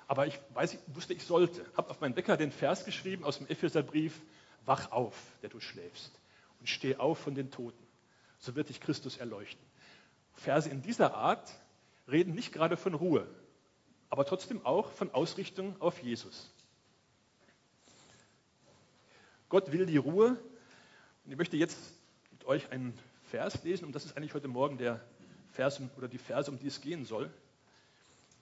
Aber 0.08 0.26
ich 0.26 0.38
weiß, 0.54 0.74
ich 0.74 0.80
wusste, 0.94 1.14
ich 1.14 1.24
sollte. 1.24 1.64
Habe 1.76 1.90
auf 1.90 2.00
meinen 2.00 2.16
Wecker 2.16 2.36
den 2.36 2.52
Vers 2.52 2.84
geschrieben 2.84 3.24
aus 3.24 3.38
dem 3.38 3.48
Epheserbrief: 3.48 4.20
Wach 4.64 4.92
auf, 4.92 5.14
der 5.42 5.50
du 5.50 5.60
schläfst, 5.60 6.12
und 6.60 6.68
steh 6.68 6.96
auf 6.96 7.18
von 7.18 7.34
den 7.34 7.50
Toten. 7.50 7.84
So 8.38 8.54
wird 8.54 8.68
dich 8.68 8.80
Christus 8.80 9.16
erleuchten. 9.16 9.64
Verse 10.34 10.68
in 10.68 10.82
dieser 10.82 11.14
Art 11.14 11.50
reden 12.08 12.34
nicht 12.34 12.52
gerade 12.52 12.76
von 12.76 12.94
Ruhe, 12.94 13.26
aber 14.10 14.24
trotzdem 14.26 14.64
auch 14.64 14.90
von 14.92 15.10
Ausrichtung 15.12 15.80
auf 15.80 16.02
Jesus. 16.02 16.50
Gott 19.48 19.72
will 19.72 19.86
die 19.86 19.96
Ruhe. 19.96 20.36
Und 21.24 21.32
ich 21.32 21.38
möchte 21.38 21.56
jetzt 21.56 21.78
mit 22.30 22.44
euch 22.46 22.70
einen 22.70 22.96
Vers 23.30 23.62
lesen, 23.64 23.84
und 23.84 23.92
das 23.94 24.04
ist 24.04 24.16
eigentlich 24.16 24.34
heute 24.34 24.48
Morgen 24.48 24.78
der 24.78 25.00
Vers 25.52 25.80
oder 25.96 26.08
die 26.08 26.18
Verse, 26.18 26.50
um 26.50 26.58
die 26.58 26.68
es 26.68 26.80
gehen 26.80 27.04
soll. 27.04 27.30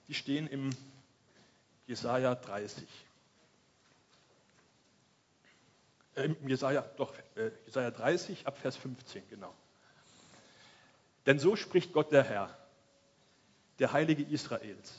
Die 0.09 0.15
stehen 0.15 0.47
im 0.47 0.71
Jesaja 1.87 2.35
30. 2.35 2.87
Äh, 6.17 6.25
Im 6.25 6.49
Jesaja, 6.49 6.83
doch, 6.97 7.15
äh, 7.37 7.51
Jesaja 7.67 7.91
30 7.91 8.47
ab 8.47 8.59
Vers 8.59 8.77
15, 8.77 9.23
genau. 9.29 9.55
Denn 11.27 11.39
so 11.39 11.57
spricht 11.57 11.93
Gott 11.93 12.13
der 12.13 12.25
Herr, 12.25 12.57
der 13.79 13.93
Heilige 13.93 14.23
Israels. 14.23 14.95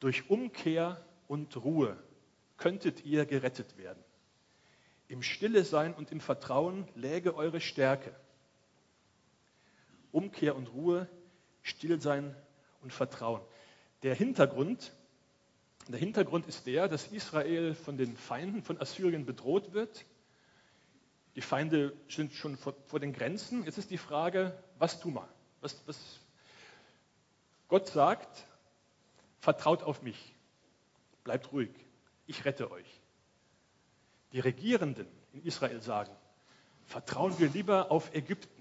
Durch 0.00 0.28
Umkehr 0.28 1.00
und 1.28 1.56
Ruhe 1.56 1.96
könntet 2.56 3.04
ihr 3.04 3.24
gerettet 3.24 3.78
werden. 3.78 4.02
Im 5.08 5.22
Stille 5.22 5.64
sein 5.64 5.94
und 5.94 6.10
im 6.10 6.20
Vertrauen 6.20 6.88
läge 6.94 7.36
eure 7.36 7.60
Stärke. 7.60 8.14
Umkehr 10.16 10.56
und 10.56 10.72
Ruhe, 10.72 11.08
Stillsein 11.62 12.34
und 12.80 12.90
Vertrauen. 12.90 13.42
Der 14.02 14.14
Hintergrund, 14.14 14.94
der 15.88 15.98
Hintergrund 15.98 16.46
ist 16.46 16.66
der, 16.66 16.88
dass 16.88 17.08
Israel 17.08 17.74
von 17.74 17.98
den 17.98 18.16
Feinden 18.16 18.62
von 18.62 18.80
Assyrien 18.80 19.26
bedroht 19.26 19.74
wird. 19.74 20.06
Die 21.34 21.42
Feinde 21.42 21.94
sind 22.08 22.32
schon 22.32 22.56
vor, 22.56 22.74
vor 22.86 22.98
den 22.98 23.12
Grenzen. 23.12 23.64
Jetzt 23.64 23.76
ist 23.76 23.90
die 23.90 23.98
Frage, 23.98 24.56
was 24.78 25.00
tun 25.00 25.14
wir? 25.14 25.28
Was, 25.60 25.86
was? 25.86 26.20
Gott 27.68 27.88
sagt, 27.88 28.46
vertraut 29.40 29.82
auf 29.82 30.00
mich, 30.00 30.34
bleibt 31.24 31.52
ruhig, 31.52 31.70
ich 32.26 32.46
rette 32.46 32.70
euch. 32.70 33.02
Die 34.32 34.40
Regierenden 34.40 35.08
in 35.34 35.42
Israel 35.44 35.82
sagen, 35.82 36.16
vertrauen 36.86 37.38
wir 37.38 37.48
lieber 37.50 37.90
auf 37.90 38.14
Ägypten. 38.14 38.55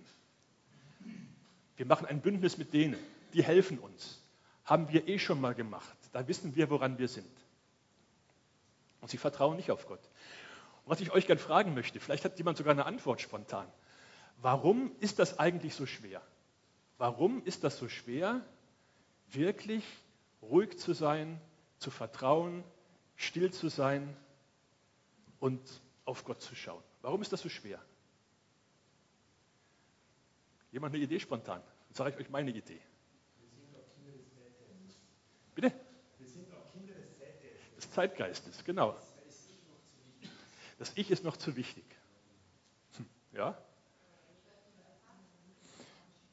Wir 1.75 1.85
machen 1.85 2.05
ein 2.07 2.21
Bündnis 2.21 2.57
mit 2.57 2.73
denen, 2.73 2.99
die 3.33 3.43
helfen 3.43 3.79
uns. 3.79 4.21
Haben 4.63 4.89
wir 4.89 5.07
eh 5.07 5.19
schon 5.19 5.41
mal 5.41 5.53
gemacht. 5.53 5.97
Da 6.11 6.27
wissen 6.27 6.55
wir, 6.55 6.69
woran 6.69 6.97
wir 6.97 7.07
sind. 7.07 7.29
Und 9.01 9.09
sie 9.09 9.17
vertrauen 9.17 9.57
nicht 9.57 9.71
auf 9.71 9.85
Gott. 9.87 9.99
Und 10.83 10.91
was 10.91 11.01
ich 11.01 11.11
euch 11.11 11.27
gerne 11.27 11.39
fragen 11.39 11.73
möchte, 11.73 11.99
vielleicht 11.99 12.25
hat 12.25 12.37
jemand 12.37 12.57
sogar 12.57 12.71
eine 12.71 12.85
Antwort 12.85 13.21
spontan. 13.21 13.67
Warum 14.41 14.91
ist 14.99 15.19
das 15.19 15.39
eigentlich 15.39 15.75
so 15.75 15.85
schwer? 15.85 16.21
Warum 16.97 17.43
ist 17.43 17.63
das 17.63 17.77
so 17.77 17.89
schwer, 17.89 18.41
wirklich 19.27 19.83
ruhig 20.41 20.77
zu 20.79 20.93
sein, 20.93 21.39
zu 21.77 21.91
vertrauen, 21.91 22.63
still 23.15 23.51
zu 23.51 23.69
sein 23.69 24.15
und 25.39 25.61
auf 26.05 26.23
Gott 26.23 26.41
zu 26.41 26.55
schauen? 26.55 26.83
Warum 27.01 27.21
ist 27.21 27.33
das 27.33 27.41
so 27.41 27.49
schwer? 27.49 27.79
Jemand 30.75 30.93
eine 30.93 31.05
Idee 31.05 31.21
spontan? 31.21 31.61
Dann 31.61 31.95
sage 31.95 32.09
ich 32.09 32.17
euch 32.17 32.29
meine 32.29 32.51
Idee. 32.51 32.81
Bitte? 35.55 35.71
Wir 36.17 36.27
sind 36.27 36.51
auch 36.51 36.69
Kinder 36.73 36.93
des 36.93 37.17
Zeitgeistes. 37.17 37.75
Des 37.77 37.91
Zeitgeistes, 37.91 38.63
genau. 38.65 38.97
Das 40.77 40.91
Ich 40.95 41.09
ist 41.11 41.23
noch 41.23 41.37
zu 41.37 41.55
wichtig. 41.55 41.85
Hm, 42.97 43.05
ja? 43.31 43.57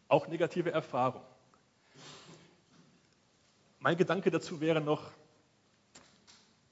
auch 0.09 0.27
negative 0.27 0.73
Erfahrung. 0.73 1.23
Mein 3.79 3.97
Gedanke 3.97 4.33
dazu 4.33 4.61
wäre 4.61 4.81
noch, 4.81 5.13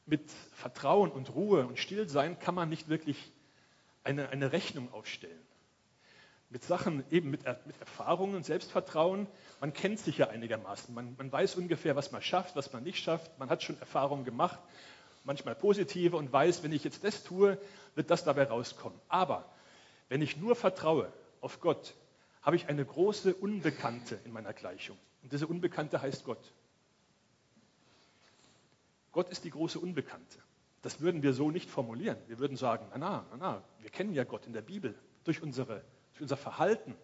mit 0.07 0.29
Vertrauen 0.55 1.13
und 1.13 1.33
Ruhe 1.37 1.65
und 1.69 1.79
Stillsein 1.79 2.37
kann 2.41 2.57
man 2.57 2.69
nicht 2.69 2.89
wirklich 2.89 3.31
eine, 4.03 4.31
eine 4.31 4.51
Rechnung 4.51 4.93
aufstellen. 4.93 5.41
Mit 6.51 6.65
Sachen, 6.65 7.05
eben 7.11 7.31
mit, 7.31 7.45
mit 7.67 7.81
Erfahrungen, 7.81 8.43
Selbstvertrauen, 8.43 9.29
man 9.61 9.73
kennt 9.73 10.01
sich 10.01 10.19
ja 10.19 10.29
einigermaßen. 10.29 10.93
Man, 10.93 11.15
man 11.17 11.31
weiß 11.31 11.55
ungefähr, 11.55 11.95
was 11.95 12.11
man 12.11 12.23
schafft, 12.23 12.57
was 12.57 12.73
man 12.73 12.83
nicht 12.83 12.99
schafft. 12.99 13.39
Man 13.39 13.49
hat 13.49 13.63
schon 13.63 13.79
Erfahrungen 13.79 14.25
gemacht, 14.25 14.59
manchmal 15.25 15.55
positive 15.55 16.17
und 16.17 16.33
weiß, 16.33 16.63
wenn 16.65 16.73
ich 16.73 16.83
jetzt 16.83 17.05
das 17.05 17.23
tue, 17.23 17.57
wird 17.95 18.11
das 18.11 18.25
dabei 18.25 18.45
rauskommen. 18.45 18.99
Aber 19.09 19.49
wenn 20.09 20.23
ich 20.23 20.37
nur 20.37 20.57
vertraue 20.57 21.13
auf 21.41 21.61
Gott, 21.61 21.95
habe 22.43 22.57
ich 22.57 22.69
eine 22.69 22.85
große 22.85 23.35
Unbekannte 23.35 24.19
in 24.25 24.33
meiner 24.33 24.53
Gleichung. 24.53 24.99
Und 25.23 25.33
diese 25.33 25.47
Unbekannte 25.47 26.03
heißt 26.03 26.25
Gott. 26.25 26.53
Gott 29.13 29.29
ist 29.29 29.45
die 29.45 29.51
große 29.51 29.79
Unbekannte. 29.79 30.39
Das 30.83 31.01
würden 31.01 31.23
wir 31.23 31.33
so 31.33 31.51
nicht 31.51 31.69
formulieren. 31.69 32.17
Wir 32.27 32.39
würden 32.39 32.57
sagen, 32.57 32.87
na, 32.93 33.25
na, 33.31 33.37
na, 33.39 33.65
wir 33.81 33.91
kennen 33.91 34.15
ja 34.15 34.25
Gott 34.25 34.47
in 34.47 34.53
der 34.53 34.63
Bibel. 34.63 34.95
Durch, 35.25 35.43
unsere, 35.43 35.85
durch 36.21 36.23
unser 36.23 36.37
Verhalten 36.37 36.95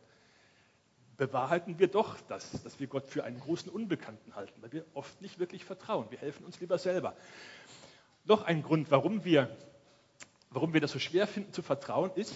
bewahrheiten 1.16 1.78
wir 1.78 1.88
doch 1.88 2.20
das, 2.28 2.62
dass 2.62 2.78
wir 2.78 2.86
Gott 2.86 3.08
für 3.08 3.24
einen 3.24 3.40
großen 3.40 3.72
Unbekannten 3.72 4.36
halten, 4.36 4.60
weil 4.60 4.72
wir 4.72 4.84
oft 4.92 5.22
nicht 5.22 5.38
wirklich 5.38 5.64
vertrauen. 5.64 6.10
Wir 6.10 6.18
helfen 6.18 6.44
uns 6.44 6.60
lieber 6.60 6.76
selber. 6.76 7.16
Noch 8.24 8.42
ein 8.42 8.62
Grund, 8.62 8.90
warum 8.90 9.24
wir, 9.24 9.48
warum 10.50 10.74
wir 10.74 10.82
das 10.82 10.92
so 10.92 10.98
schwer 10.98 11.26
finden 11.26 11.54
zu 11.54 11.62
vertrauen, 11.62 12.10
ist, 12.14 12.34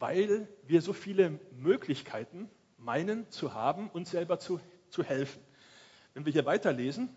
weil 0.00 0.48
wir 0.66 0.82
so 0.82 0.92
viele 0.92 1.38
Möglichkeiten 1.52 2.50
meinen 2.78 3.30
zu 3.30 3.54
haben, 3.54 3.88
uns 3.88 4.10
selber 4.10 4.40
zu, 4.40 4.58
zu 4.90 5.04
helfen. 5.04 5.40
Wenn 6.14 6.26
wir 6.26 6.32
hier 6.32 6.46
weiterlesen, 6.46 7.14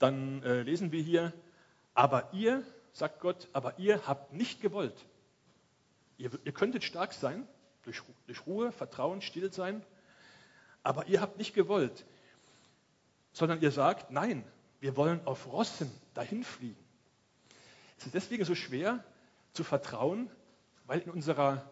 dann 0.00 0.42
äh, 0.42 0.62
lesen 0.62 0.90
wir 0.90 1.00
hier, 1.00 1.32
aber 1.94 2.32
ihr, 2.32 2.64
sagt 2.92 3.20
Gott, 3.20 3.48
aber 3.52 3.78
ihr 3.78 4.08
habt 4.08 4.32
nicht 4.32 4.60
gewollt. 4.60 5.06
Ihr, 6.18 6.30
ihr 6.44 6.52
könntet 6.52 6.84
stark 6.84 7.12
sein, 7.12 7.46
durch, 7.82 8.02
durch 8.26 8.46
Ruhe, 8.46 8.72
Vertrauen, 8.72 9.22
still 9.22 9.52
sein, 9.52 9.84
aber 10.82 11.06
ihr 11.08 11.20
habt 11.20 11.38
nicht 11.38 11.54
gewollt, 11.54 12.04
sondern 13.32 13.60
ihr 13.60 13.70
sagt, 13.70 14.10
nein, 14.10 14.44
wir 14.80 14.96
wollen 14.96 15.24
auf 15.26 15.52
Rossen 15.52 15.90
dahin 16.14 16.44
fliegen. 16.44 16.84
Es 17.98 18.06
ist 18.06 18.14
deswegen 18.14 18.44
so 18.44 18.54
schwer 18.54 19.04
zu 19.52 19.64
vertrauen, 19.64 20.30
weil 20.86 21.00
in, 21.00 21.10
unserer, 21.10 21.70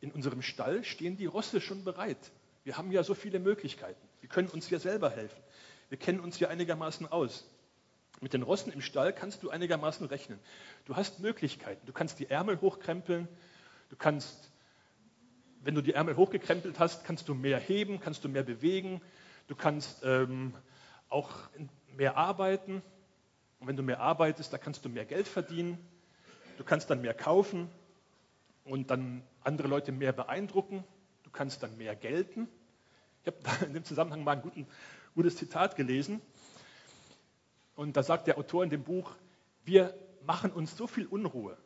in 0.00 0.12
unserem 0.12 0.42
Stall 0.42 0.84
stehen 0.84 1.16
die 1.16 1.26
Rosse 1.26 1.60
schon 1.60 1.84
bereit. 1.84 2.30
Wir 2.64 2.76
haben 2.76 2.92
ja 2.92 3.02
so 3.02 3.14
viele 3.14 3.38
Möglichkeiten. 3.38 4.00
Wir 4.20 4.28
können 4.28 4.48
uns 4.48 4.70
ja 4.70 4.78
selber 4.78 5.10
helfen. 5.10 5.40
Wir 5.88 5.98
kennen 5.98 6.20
uns 6.20 6.38
ja 6.38 6.48
einigermaßen 6.48 7.06
aus. 7.06 7.48
Mit 8.20 8.32
den 8.32 8.42
Rossen 8.42 8.72
im 8.72 8.80
Stall 8.80 9.12
kannst 9.12 9.42
du 9.42 9.50
einigermaßen 9.50 10.06
rechnen. 10.06 10.38
Du 10.84 10.96
hast 10.96 11.20
Möglichkeiten. 11.20 11.86
Du 11.86 11.92
kannst 11.92 12.18
die 12.18 12.28
Ärmel 12.28 12.60
hochkrempeln. 12.60 13.28
Du 13.88 13.96
kannst, 13.96 14.50
wenn 15.62 15.74
du 15.74 15.82
die 15.82 15.94
Ärmel 15.94 16.16
hochgekrempelt 16.16 16.78
hast, 16.78 17.04
kannst 17.04 17.28
du 17.28 17.34
mehr 17.34 17.58
heben, 17.58 18.00
kannst 18.00 18.24
du 18.24 18.28
mehr 18.28 18.42
bewegen. 18.42 19.00
Du 19.46 19.56
kannst 19.56 20.02
ähm, 20.04 20.54
auch 21.08 21.30
mehr 21.96 22.16
arbeiten. 22.16 22.82
Und 23.60 23.66
wenn 23.66 23.76
du 23.76 23.82
mehr 23.82 24.00
arbeitest, 24.00 24.52
da 24.52 24.58
kannst 24.58 24.84
du 24.84 24.88
mehr 24.88 25.04
Geld 25.04 25.26
verdienen. 25.26 25.78
Du 26.58 26.64
kannst 26.64 26.90
dann 26.90 27.00
mehr 27.00 27.14
kaufen 27.14 27.70
und 28.64 28.90
dann 28.90 29.22
andere 29.42 29.68
Leute 29.68 29.92
mehr 29.92 30.12
beeindrucken. 30.12 30.84
Du 31.22 31.30
kannst 31.30 31.62
dann 31.62 31.76
mehr 31.76 31.96
gelten. 31.96 32.48
Ich 33.24 33.32
habe 33.32 33.66
in 33.66 33.74
dem 33.74 33.84
Zusammenhang 33.84 34.24
mal 34.24 34.32
ein 34.32 34.42
guten, 34.42 34.66
gutes 35.14 35.36
Zitat 35.36 35.76
gelesen. 35.76 36.20
Und 37.74 37.96
da 37.96 38.02
sagt 38.02 38.26
der 38.26 38.38
Autor 38.38 38.64
in 38.64 38.70
dem 38.70 38.82
Buch, 38.82 39.14
wir 39.64 39.94
machen 40.24 40.50
uns 40.50 40.76
so 40.76 40.86
viel 40.86 41.06
Unruhe, 41.06 41.56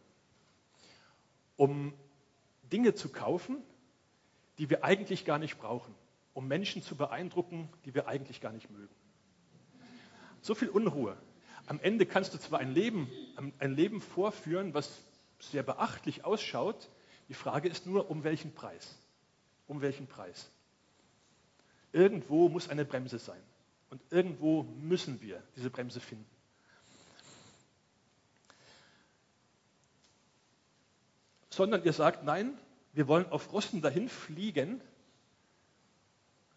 um 1.56 1.94
Dinge 2.72 2.94
zu 2.94 3.10
kaufen, 3.10 3.62
die 4.58 4.70
wir 4.70 4.84
eigentlich 4.84 5.24
gar 5.24 5.38
nicht 5.38 5.58
brauchen, 5.58 5.94
um 6.34 6.48
Menschen 6.48 6.82
zu 6.82 6.96
beeindrucken, 6.96 7.68
die 7.84 7.94
wir 7.94 8.08
eigentlich 8.08 8.40
gar 8.40 8.52
nicht 8.52 8.70
mögen. 8.70 8.94
So 10.40 10.54
viel 10.54 10.68
Unruhe. 10.68 11.16
Am 11.66 11.78
Ende 11.80 12.06
kannst 12.06 12.34
du 12.34 12.38
zwar 12.38 12.58
ein 12.58 12.72
Leben, 12.72 13.08
ein 13.58 13.74
Leben 13.74 14.00
vorführen, 14.00 14.74
was 14.74 14.90
sehr 15.38 15.62
beachtlich 15.62 16.24
ausschaut, 16.24 16.88
die 17.28 17.34
Frage 17.34 17.68
ist 17.68 17.86
nur, 17.86 18.10
um 18.10 18.24
welchen 18.24 18.52
Preis? 18.52 18.98
Um 19.66 19.80
welchen 19.80 20.06
Preis? 20.06 20.50
Irgendwo 21.92 22.48
muss 22.48 22.68
eine 22.68 22.84
Bremse 22.84 23.18
sein. 23.18 23.40
Und 23.90 24.00
irgendwo 24.10 24.62
müssen 24.62 25.20
wir 25.20 25.42
diese 25.56 25.70
Bremse 25.70 26.00
finden. 26.00 26.31
Sondern 31.52 31.84
ihr 31.84 31.92
sagt, 31.92 32.24
nein, 32.24 32.58
wir 32.94 33.08
wollen 33.08 33.26
auf 33.30 33.52
Rosten 33.52 33.82
dahin 33.82 34.08
fliegen, 34.08 34.80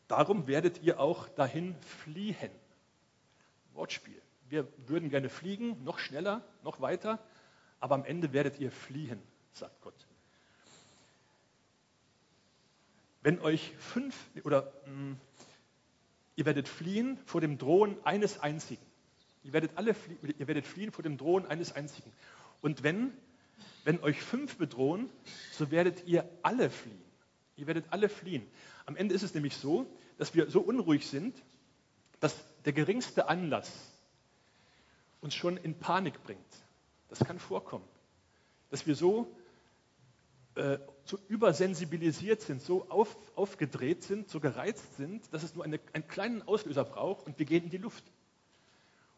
darum 0.07 0.47
werdet 0.47 0.81
ihr 0.83 1.01
auch 1.01 1.27
dahin 1.27 1.75
fliehen. 1.81 2.49
Wortspiel. 3.73 4.21
Wir 4.47 4.65
würden 4.87 5.09
gerne 5.09 5.27
fliegen, 5.27 5.83
noch 5.83 5.99
schneller, 5.99 6.41
noch 6.63 6.79
weiter, 6.79 7.19
aber 7.81 7.95
am 7.95 8.05
Ende 8.05 8.31
werdet 8.31 8.57
ihr 8.57 8.71
fliehen, 8.71 9.21
sagt 9.51 9.81
Gott. 9.81 10.07
Wenn 13.21 13.41
euch 13.41 13.73
fünf 13.77 14.15
oder 14.45 14.71
mh, 14.85 14.91
hm, 14.91 15.19
ihr 16.37 16.45
werdet 16.45 16.69
fliehen 16.69 17.19
vor 17.25 17.41
dem 17.41 17.57
Drohen 17.57 17.97
eines 18.05 18.39
einzigen. 18.39 18.85
Ihr 19.43 19.51
werdet 19.51 19.71
alle 19.75 19.93
ihr 20.21 20.47
werdet 20.47 20.65
fliehen 20.65 20.93
vor 20.93 21.03
dem 21.03 21.17
Drohen 21.17 21.45
eines 21.47 21.73
einzigen. 21.73 22.13
Und 22.61 22.83
wenn 22.83 23.11
wenn 23.85 24.01
euch 24.01 24.21
fünf 24.21 24.57
bedrohen, 24.57 25.09
so 25.53 25.71
werdet 25.71 26.05
ihr 26.05 26.29
alle 26.41 26.69
fliehen. 26.69 27.01
Ihr 27.55 27.67
werdet 27.67 27.85
alle 27.91 28.09
fliehen. 28.09 28.45
Am 28.85 28.97
Ende 28.97 29.15
ist 29.15 29.23
es 29.23 29.33
nämlich 29.33 29.55
so, 29.55 29.85
dass 30.17 30.35
wir 30.35 30.49
so 30.49 30.59
unruhig 30.59 31.07
sind, 31.07 31.41
dass 32.19 32.35
der 32.65 32.73
geringste 32.73 33.29
Anlass 33.29 33.71
uns 35.21 35.33
schon 35.33 35.55
in 35.55 35.79
Panik 35.79 36.21
bringt. 36.23 36.39
Das 37.07 37.19
kann 37.19 37.39
vorkommen. 37.39 37.85
Dass 38.69 38.85
wir 38.85 38.95
so 38.95 39.33
äh, 40.55 40.79
so 41.03 41.19
übersensibilisiert 41.27 42.41
sind, 42.41 42.61
so 42.61 42.89
auf, 42.89 43.15
aufgedreht 43.35 44.03
sind, 44.03 44.29
so 44.29 44.39
gereizt 44.39 44.95
sind, 44.95 45.31
dass 45.33 45.43
es 45.43 45.53
nur 45.53 45.63
eine, 45.63 45.79
einen 45.93 46.07
kleinen 46.07 46.41
Auslöser 46.47 46.83
braucht 46.83 47.27
und 47.27 47.37
wir 47.37 47.45
gehen 47.45 47.65
in 47.65 47.69
die 47.69 47.77
Luft. 47.77 48.03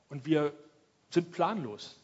Und 0.10 0.26
wir 0.26 0.54
sind 1.10 1.32
planlos. 1.32 1.98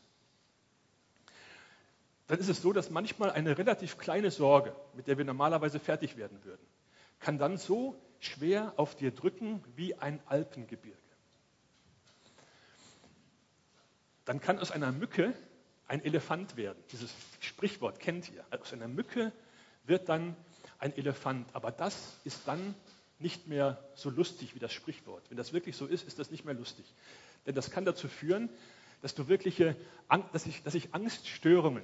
Dann 2.33 2.39
ist 2.39 2.49
es 2.49 2.63
so, 2.63 2.73
dass 2.73 2.89
manchmal 2.89 3.29
eine 3.29 3.59
relativ 3.59 3.99
kleine 3.99 4.31
Sorge, 4.31 4.75
mit 4.95 5.05
der 5.05 5.19
wir 5.19 5.23
normalerweise 5.23 5.79
fertig 5.79 6.17
werden 6.17 6.43
würden, 6.43 6.65
kann 7.19 7.37
dann 7.37 7.57
so 7.57 7.95
schwer 8.19 8.73
auf 8.75 8.95
dir 8.95 9.11
drücken 9.11 9.63
wie 9.75 9.93
ein 9.93 10.19
Alpengebirge. 10.25 10.97
Dann 14.25 14.41
kann 14.41 14.57
aus 14.57 14.71
einer 14.71 14.91
Mücke 14.91 15.35
ein 15.87 16.03
Elefant 16.03 16.57
werden. 16.57 16.83
Dieses 16.91 17.13
Sprichwort 17.39 17.99
kennt 17.99 18.31
ihr. 18.31 18.43
Aus 18.49 18.73
einer 18.73 18.87
Mücke 18.87 19.31
wird 19.83 20.09
dann 20.09 20.35
ein 20.79 20.97
Elefant. 20.97 21.47
Aber 21.53 21.71
das 21.71 22.17
ist 22.23 22.47
dann 22.47 22.73
nicht 23.19 23.47
mehr 23.47 23.77
so 23.93 24.09
lustig 24.09 24.55
wie 24.55 24.59
das 24.59 24.73
Sprichwort. 24.73 25.21
Wenn 25.29 25.37
das 25.37 25.53
wirklich 25.53 25.77
so 25.77 25.85
ist, 25.85 26.07
ist 26.07 26.17
das 26.17 26.31
nicht 26.31 26.45
mehr 26.45 26.55
lustig. 26.55 26.91
Denn 27.45 27.53
das 27.53 27.69
kann 27.69 27.85
dazu 27.85 28.07
führen, 28.07 28.49
dass, 29.03 29.13
du 29.13 29.27
wirkliche, 29.27 29.75
dass, 30.31 30.45
sich, 30.45 30.63
dass 30.63 30.73
sich 30.73 30.95
Angststörungen 30.95 31.83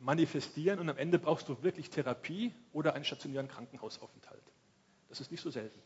manifestieren 0.00 0.78
und 0.80 0.88
am 0.88 0.96
Ende 0.96 1.18
brauchst 1.18 1.48
du 1.48 1.62
wirklich 1.62 1.90
Therapie 1.90 2.54
oder 2.72 2.94
einen 2.94 3.04
stationären 3.04 3.48
Krankenhausaufenthalt. 3.48 4.42
Das 5.08 5.20
ist 5.20 5.30
nicht 5.30 5.42
so 5.42 5.50
selten. 5.50 5.80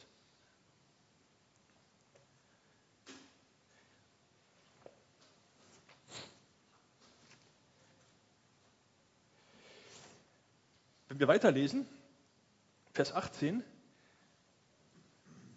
Wenn 11.09 11.21
wir 11.21 11.29
weiterlesen, 11.29 11.87
Vers 12.93 13.13
18, 13.15 13.63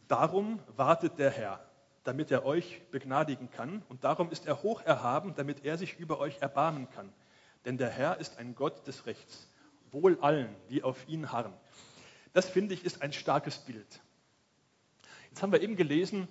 darum 0.07 0.59
wartet 0.75 1.17
der 1.17 1.31
Herr, 1.31 1.67
damit 2.03 2.29
er 2.31 2.45
euch 2.45 2.81
begnadigen 2.91 3.49
kann, 3.49 3.81
und 3.89 4.03
darum 4.03 4.29
ist 4.29 4.45
er 4.45 4.61
hoch 4.61 4.81
erhaben, 4.81 5.33
damit 5.35 5.65
er 5.65 5.77
sich 5.77 5.97
über 5.99 6.19
euch 6.19 6.37
erbarmen 6.41 6.89
kann. 6.91 7.11
Denn 7.65 7.77
der 7.77 7.89
Herr 7.89 8.17
ist 8.19 8.37
ein 8.37 8.55
Gott 8.55 8.87
des 8.87 9.05
Rechts, 9.05 9.49
wohl 9.91 10.17
allen, 10.21 10.55
die 10.69 10.83
auf 10.83 11.07
ihn 11.07 11.31
harren. 11.31 11.53
Das 12.33 12.49
finde 12.49 12.73
ich 12.73 12.85
ist 12.85 13.01
ein 13.01 13.13
starkes 13.13 13.59
Bild. 13.59 14.01
Jetzt 15.29 15.41
haben 15.41 15.51
wir 15.51 15.61
eben 15.61 15.75
gelesen, 15.75 16.27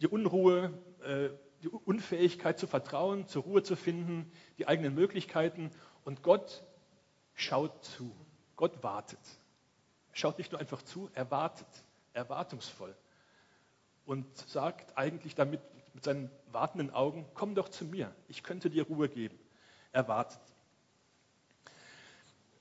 die 0.00 0.06
Unruhe, 0.06 0.72
äh, 1.02 1.30
die 1.62 1.68
Unfähigkeit 1.68 2.58
zu 2.58 2.66
vertrauen, 2.66 3.26
zur 3.26 3.42
Ruhe 3.42 3.62
zu 3.62 3.76
finden, 3.76 4.30
die 4.58 4.68
eigenen 4.68 4.94
Möglichkeiten. 4.94 5.70
Und 6.04 6.22
Gott 6.22 6.64
schaut 7.34 7.84
zu. 7.84 8.14
Gott 8.56 8.82
wartet. 8.82 9.20
Er 10.10 10.16
schaut 10.16 10.38
nicht 10.38 10.52
nur 10.52 10.60
einfach 10.60 10.82
zu, 10.82 11.10
er 11.14 11.30
wartet, 11.30 11.68
erwartungsvoll. 12.12 12.96
Und 14.04 14.36
sagt 14.48 14.96
eigentlich 14.96 15.34
damit 15.34 15.60
mit 15.94 16.04
seinen 16.04 16.30
wartenden 16.50 16.90
Augen, 16.90 17.26
komm 17.34 17.54
doch 17.54 17.68
zu 17.68 17.84
mir, 17.84 18.14
ich 18.28 18.42
könnte 18.42 18.70
dir 18.70 18.84
Ruhe 18.84 19.08
geben. 19.08 19.38
Er 19.98 20.06
wartet. 20.06 20.38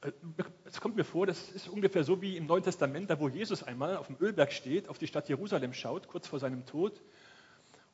Äh, 0.02 0.12
es 0.66 0.82
kommt 0.82 0.96
mir 0.96 1.04
vor, 1.04 1.28
das 1.28 1.50
ist 1.52 1.68
ungefähr 1.68 2.04
so 2.04 2.20
wie 2.20 2.36
im 2.36 2.48
Neuen 2.48 2.64
Testament, 2.64 3.12
da 3.12 3.20
wo 3.20 3.30
Jesus 3.30 3.62
einmal 3.62 3.96
auf 3.96 4.08
dem 4.08 4.18
Ölberg 4.20 4.52
steht, 4.52 4.90
auf 4.90 4.98
die 4.98 5.06
Stadt 5.06 5.30
Jerusalem 5.30 5.72
schaut, 5.72 6.08
kurz 6.08 6.26
vor 6.26 6.40
seinem 6.40 6.66
Tod, 6.66 7.00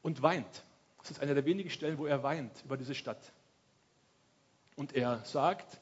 und 0.01 0.21
weint. 0.21 0.63
Das 0.99 1.11
ist 1.11 1.19
eine 1.19 1.33
der 1.33 1.43
wenigen 1.43 1.69
Stellen, 1.69 1.97
wo 1.97 2.05
er 2.05 2.23
weint 2.23 2.63
über 2.63 2.77
diese 2.77 2.95
Stadt. 2.95 3.33
Und 4.77 4.95
er 4.95 5.19
sagt, 5.25 5.81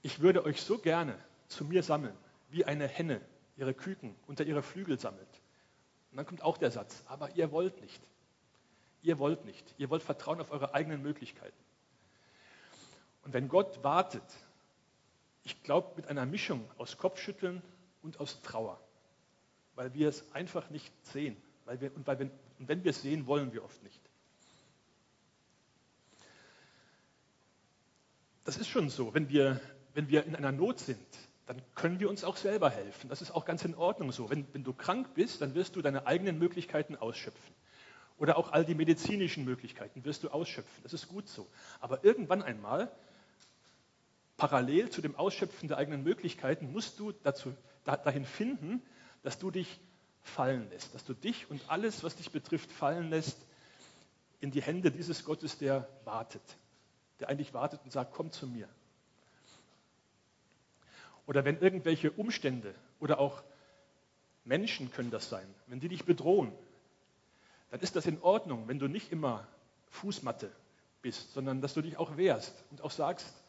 ich 0.00 0.20
würde 0.20 0.42
euch 0.46 0.62
so 0.62 0.78
gerne 0.78 1.14
zu 1.48 1.66
mir 1.66 1.82
sammeln, 1.82 2.16
wie 2.48 2.64
eine 2.64 2.88
Henne 2.88 3.20
ihre 3.58 3.74
Küken 3.74 4.16
unter 4.26 4.44
ihre 4.44 4.62
Flügel 4.62 4.98
sammelt. 4.98 5.28
Und 6.10 6.16
dann 6.16 6.24
kommt 6.24 6.40
auch 6.40 6.56
der 6.56 6.70
Satz, 6.70 7.02
aber 7.04 7.36
ihr 7.36 7.52
wollt 7.52 7.82
nicht. 7.82 8.00
Ihr 9.02 9.18
wollt 9.18 9.44
nicht. 9.44 9.74
Ihr 9.76 9.90
wollt 9.90 10.02
vertrauen 10.02 10.40
auf 10.40 10.50
eure 10.50 10.72
eigenen 10.72 11.02
Möglichkeiten. 11.02 11.61
Und 13.24 13.32
wenn 13.32 13.48
Gott 13.48 13.82
wartet, 13.84 14.24
ich 15.44 15.62
glaube 15.62 15.92
mit 15.96 16.08
einer 16.08 16.26
Mischung 16.26 16.68
aus 16.78 16.98
Kopfschütteln 16.98 17.62
und 18.02 18.20
aus 18.20 18.42
Trauer, 18.42 18.80
weil 19.74 19.94
wir 19.94 20.08
es 20.08 20.32
einfach 20.32 20.70
nicht 20.70 20.92
sehen. 21.06 21.36
Weil 21.64 21.80
wir, 21.80 21.94
und, 21.94 22.06
weil 22.06 22.18
wir, 22.18 22.30
und 22.58 22.68
wenn 22.68 22.84
wir 22.84 22.90
es 22.90 23.02
sehen, 23.02 23.26
wollen 23.26 23.52
wir 23.52 23.64
oft 23.64 23.82
nicht. 23.82 24.00
Das 28.44 28.56
ist 28.56 28.68
schon 28.68 28.90
so, 28.90 29.14
wenn 29.14 29.28
wir 29.28 29.60
wenn 29.94 30.08
wir 30.08 30.24
in 30.24 30.36
einer 30.36 30.52
Not 30.52 30.78
sind, 30.78 30.98
dann 31.46 31.60
können 31.74 32.00
wir 32.00 32.08
uns 32.08 32.24
auch 32.24 32.36
selber 32.36 32.70
helfen. 32.70 33.08
Das 33.08 33.20
ist 33.20 33.30
auch 33.32 33.44
ganz 33.44 33.64
in 33.64 33.74
Ordnung 33.74 34.12
so. 34.12 34.30
Wenn, 34.30 34.46
wenn 34.52 34.64
du 34.64 34.72
krank 34.72 35.14
bist, 35.14 35.40
dann 35.40 35.54
wirst 35.54 35.76
du 35.76 35.82
deine 35.82 36.06
eigenen 36.06 36.38
Möglichkeiten 36.38 36.96
ausschöpfen. 36.96 37.54
Oder 38.18 38.36
auch 38.36 38.52
all 38.52 38.64
die 38.64 38.74
medizinischen 38.74 39.44
Möglichkeiten 39.44 40.04
wirst 40.04 40.22
du 40.22 40.28
ausschöpfen. 40.28 40.82
Das 40.82 40.92
ist 40.92 41.08
gut 41.08 41.28
so. 41.28 41.48
Aber 41.80 42.04
irgendwann 42.04 42.42
einmal, 42.42 42.90
parallel 44.42 44.90
zu 44.90 45.00
dem 45.00 45.14
Ausschöpfen 45.14 45.68
der 45.68 45.78
eigenen 45.78 46.02
Möglichkeiten, 46.02 46.72
musst 46.72 46.98
du 46.98 47.12
dazu, 47.12 47.54
da, 47.84 47.96
dahin 47.96 48.24
finden, 48.24 48.82
dass 49.22 49.38
du 49.38 49.52
dich 49.52 49.78
fallen 50.22 50.68
lässt. 50.70 50.92
Dass 50.94 51.04
du 51.04 51.14
dich 51.14 51.48
und 51.48 51.62
alles, 51.68 52.02
was 52.02 52.16
dich 52.16 52.32
betrifft, 52.32 52.72
fallen 52.72 53.08
lässt 53.08 53.38
in 54.40 54.50
die 54.50 54.60
Hände 54.60 54.90
dieses 54.90 55.24
Gottes, 55.24 55.58
der 55.58 55.88
wartet. 56.04 56.42
Der 57.20 57.28
eigentlich 57.28 57.54
wartet 57.54 57.80
und 57.84 57.92
sagt, 57.92 58.14
komm 58.14 58.32
zu 58.32 58.48
mir 58.48 58.68
oder 61.26 61.44
wenn 61.44 61.60
irgendwelche 61.60 62.10
Umstände 62.10 62.74
oder 63.00 63.18
auch 63.18 63.42
Menschen 64.44 64.90
können 64.90 65.10
das 65.10 65.28
sein, 65.28 65.46
wenn 65.68 65.80
die 65.80 65.88
dich 65.88 66.04
bedrohen, 66.04 66.52
dann 67.70 67.80
ist 67.80 67.96
das 67.96 68.06
in 68.06 68.20
Ordnung, 68.22 68.66
wenn 68.68 68.78
du 68.78 68.88
nicht 68.88 69.12
immer 69.12 69.46
Fußmatte 69.90 70.50
bist, 71.00 71.32
sondern 71.32 71.60
dass 71.60 71.74
du 71.74 71.80
dich 71.80 71.96
auch 71.96 72.16
wehrst 72.16 72.52
und 72.70 72.82
auch 72.82 72.90
sagst, 72.90 73.41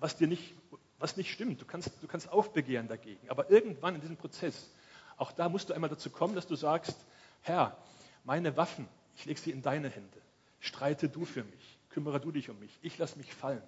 was 0.00 0.16
dir 0.16 0.28
nicht, 0.28 0.54
was 0.98 1.16
nicht 1.16 1.32
stimmt. 1.32 1.60
Du 1.60 1.64
kannst, 1.64 1.90
du 2.02 2.06
kannst 2.06 2.30
aufbegehren 2.30 2.88
dagegen. 2.88 3.28
Aber 3.28 3.50
irgendwann 3.50 3.94
in 3.94 4.00
diesem 4.00 4.16
Prozess, 4.16 4.70
auch 5.16 5.32
da 5.32 5.48
musst 5.48 5.70
du 5.70 5.74
einmal 5.74 5.90
dazu 5.90 6.10
kommen, 6.10 6.34
dass 6.34 6.46
du 6.46 6.56
sagst, 6.56 6.96
Herr, 7.42 7.76
meine 8.24 8.56
Waffen, 8.56 8.88
ich 9.16 9.24
lege 9.24 9.40
sie 9.40 9.50
in 9.50 9.62
deine 9.62 9.88
Hände. 9.88 10.20
Streite 10.60 11.08
du 11.08 11.24
für 11.24 11.44
mich, 11.44 11.78
kümmere 11.90 12.20
du 12.20 12.32
dich 12.32 12.50
um 12.50 12.58
mich. 12.58 12.78
Ich 12.82 12.98
lasse 12.98 13.16
mich 13.16 13.32
fallen. 13.34 13.62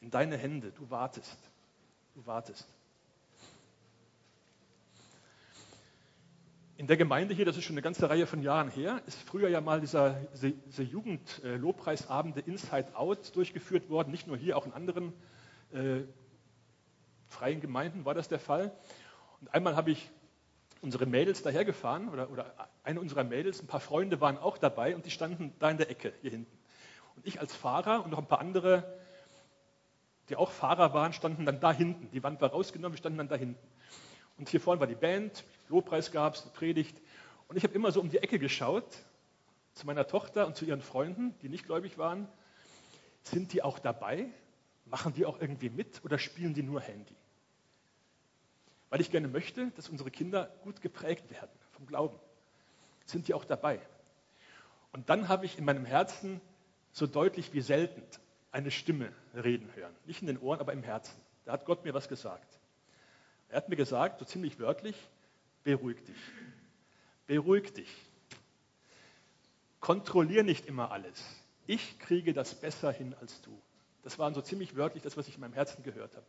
In 0.00 0.10
deine 0.10 0.36
Hände, 0.36 0.72
du 0.72 0.90
wartest. 0.90 1.38
Du 2.14 2.26
wartest. 2.26 2.66
In 6.78 6.86
der 6.86 6.98
Gemeinde 6.98 7.32
hier, 7.32 7.46
das 7.46 7.56
ist 7.56 7.64
schon 7.64 7.74
eine 7.74 7.82
ganze 7.82 8.10
Reihe 8.10 8.26
von 8.26 8.42
Jahren 8.42 8.70
her, 8.70 9.00
ist 9.06 9.18
früher 9.22 9.48
ja 9.48 9.62
mal 9.62 9.80
dieser, 9.80 10.10
diese, 10.34 10.50
diese 10.52 10.82
Jugendlobpreisabende 10.82 12.40
Inside 12.40 12.94
Out 12.94 13.34
durchgeführt 13.34 13.88
worden. 13.88 14.10
Nicht 14.10 14.26
nur 14.26 14.36
hier, 14.36 14.58
auch 14.58 14.66
in 14.66 14.74
anderen 14.74 15.14
äh, 15.72 16.02
freien 17.28 17.60
Gemeinden 17.60 18.04
war 18.04 18.14
das 18.14 18.28
der 18.28 18.38
Fall. 18.38 18.72
Und 19.40 19.52
einmal 19.52 19.76
habe 19.76 19.90
ich 19.90 20.10
unsere 20.80 21.06
Mädels 21.06 21.42
dahergefahren 21.42 22.08
oder, 22.08 22.30
oder 22.30 22.54
eine 22.84 23.00
unserer 23.00 23.24
Mädels, 23.24 23.60
ein 23.60 23.66
paar 23.66 23.80
Freunde 23.80 24.20
waren 24.20 24.38
auch 24.38 24.58
dabei 24.58 24.94
und 24.94 25.04
die 25.06 25.10
standen 25.10 25.52
da 25.58 25.70
in 25.70 25.78
der 25.78 25.90
Ecke 25.90 26.12
hier 26.22 26.30
hinten. 26.30 26.58
Und 27.16 27.26
ich 27.26 27.40
als 27.40 27.54
Fahrer 27.54 28.04
und 28.04 28.10
noch 28.10 28.18
ein 28.18 28.26
paar 28.26 28.40
andere, 28.40 28.98
die 30.28 30.36
auch 30.36 30.50
Fahrer 30.50 30.94
waren, 30.94 31.12
standen 31.12 31.44
dann 31.46 31.60
da 31.60 31.72
hinten. 31.72 32.10
Die 32.10 32.22
Wand 32.22 32.40
war 32.40 32.50
rausgenommen, 32.50 32.94
wir 32.94 32.98
standen 32.98 33.18
dann 33.18 33.28
da 33.28 33.36
hinten. 33.36 33.66
Und 34.38 34.48
hier 34.48 34.60
vorne 34.60 34.80
war 34.80 34.86
die 34.86 34.94
Band, 34.94 35.44
Lobpreis 35.68 36.12
gab 36.12 36.34
es, 36.34 36.42
Predigt. 36.50 37.00
Und 37.48 37.56
ich 37.56 37.64
habe 37.64 37.74
immer 37.74 37.90
so 37.90 38.00
um 38.00 38.10
die 38.10 38.18
Ecke 38.18 38.38
geschaut 38.38 38.86
zu 39.72 39.86
meiner 39.86 40.06
Tochter 40.06 40.46
und 40.46 40.56
zu 40.56 40.64
ihren 40.64 40.82
Freunden, 40.82 41.34
die 41.42 41.48
nicht 41.48 41.64
gläubig 41.64 41.98
waren. 41.98 42.28
Sind 43.22 43.52
die 43.52 43.62
auch 43.62 43.78
dabei? 43.78 44.28
Machen 44.86 45.12
die 45.12 45.26
auch 45.26 45.40
irgendwie 45.40 45.68
mit 45.68 46.04
oder 46.04 46.18
spielen 46.18 46.54
die 46.54 46.62
nur 46.62 46.80
Handy? 46.80 47.16
Weil 48.88 49.00
ich 49.00 49.10
gerne 49.10 49.28
möchte, 49.28 49.70
dass 49.72 49.88
unsere 49.88 50.10
Kinder 50.10 50.46
gut 50.62 50.80
geprägt 50.80 51.30
werden 51.30 51.50
vom 51.72 51.86
Glauben. 51.86 52.18
Sind 53.04 53.28
die 53.28 53.34
auch 53.34 53.44
dabei? 53.44 53.80
Und 54.92 55.10
dann 55.10 55.28
habe 55.28 55.44
ich 55.44 55.58
in 55.58 55.64
meinem 55.64 55.84
Herzen 55.84 56.40
so 56.92 57.06
deutlich 57.06 57.52
wie 57.52 57.60
selten 57.60 58.02
eine 58.52 58.70
Stimme 58.70 59.12
reden 59.34 59.74
hören. 59.74 59.94
Nicht 60.06 60.22
in 60.22 60.28
den 60.28 60.38
Ohren, 60.38 60.60
aber 60.60 60.72
im 60.72 60.82
Herzen. 60.82 61.20
Da 61.44 61.52
hat 61.52 61.66
Gott 61.66 61.84
mir 61.84 61.92
was 61.92 62.08
gesagt. 62.08 62.58
Er 63.48 63.58
hat 63.58 63.68
mir 63.68 63.76
gesagt, 63.76 64.18
so 64.18 64.24
ziemlich 64.24 64.58
wörtlich, 64.58 64.96
beruhig 65.62 66.02
dich. 66.04 66.16
Beruhig 67.26 67.72
dich. 67.74 67.94
Kontrollier 69.80 70.42
nicht 70.42 70.66
immer 70.66 70.90
alles. 70.90 71.22
Ich 71.66 71.98
kriege 71.98 72.32
das 72.32 72.54
besser 72.54 72.92
hin 72.92 73.14
als 73.20 73.42
du. 73.42 73.56
Das 74.06 74.20
war 74.20 74.32
so 74.32 74.40
ziemlich 74.40 74.76
wörtlich 74.76 75.02
das, 75.02 75.16
was 75.16 75.26
ich 75.26 75.34
in 75.34 75.40
meinem 75.40 75.54
Herzen 75.54 75.82
gehört 75.82 76.14
habe. 76.14 76.26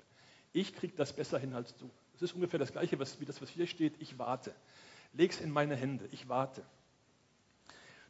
Ich 0.52 0.74
kriege 0.74 0.96
das 0.96 1.14
besser 1.14 1.38
hin 1.38 1.54
als 1.54 1.76
du. 1.76 1.88
Das 2.14 2.24
ist 2.24 2.34
ungefähr 2.34 2.58
das 2.58 2.72
Gleiche 2.72 2.98
was, 2.98 3.20
wie 3.20 3.26
das, 3.26 3.40
was 3.40 3.50
hier 3.50 3.68
steht. 3.68 4.02
Ich 4.02 4.18
warte. 4.18 4.52
Leg's 5.14 5.40
in 5.40 5.52
meine 5.52 5.76
Hände. 5.76 6.10
Ich 6.12 6.28
warte. 6.28 6.64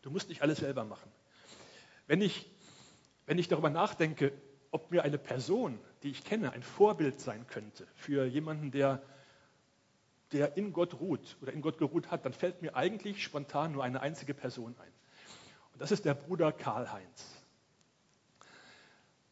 Du 0.04 0.10
musst 0.10 0.30
nicht 0.30 0.42
alles 0.42 0.60
selber 0.60 0.86
machen. 0.86 1.12
Wenn 2.06 2.22
ich, 2.22 2.50
wenn 3.26 3.38
ich 3.38 3.50
darüber 3.50 3.70
nachdenke, 3.70 4.32
ob 4.72 4.90
mir 4.90 5.04
eine 5.04 5.18
Person, 5.18 5.78
die 6.02 6.12
ich 6.12 6.24
kenne, 6.24 6.54
ein 6.54 6.64
Vorbild 6.64 7.20
sein 7.20 7.46
könnte 7.48 7.86
für 7.94 8.24
jemanden, 8.26 8.72
der, 8.72 9.04
der 10.32 10.56
in 10.56 10.72
Gott 10.72 11.02
ruht 11.02 11.36
oder 11.42 11.52
in 11.52 11.62
Gott 11.62 11.78
geruht 11.78 12.10
hat, 12.10 12.24
dann 12.24 12.32
fällt 12.32 12.62
mir 12.62 12.78
eigentlich 12.78 13.22
spontan 13.22 13.74
nur 13.74 13.84
eine 13.84 14.00
einzige 14.00 14.34
Person 14.34 14.78
ein. 14.80 14.94
Und 15.74 15.82
das 15.82 15.92
ist 15.92 16.06
der 16.06 16.14
Bruder 16.14 16.54
Karl-Heinz. 16.54 17.37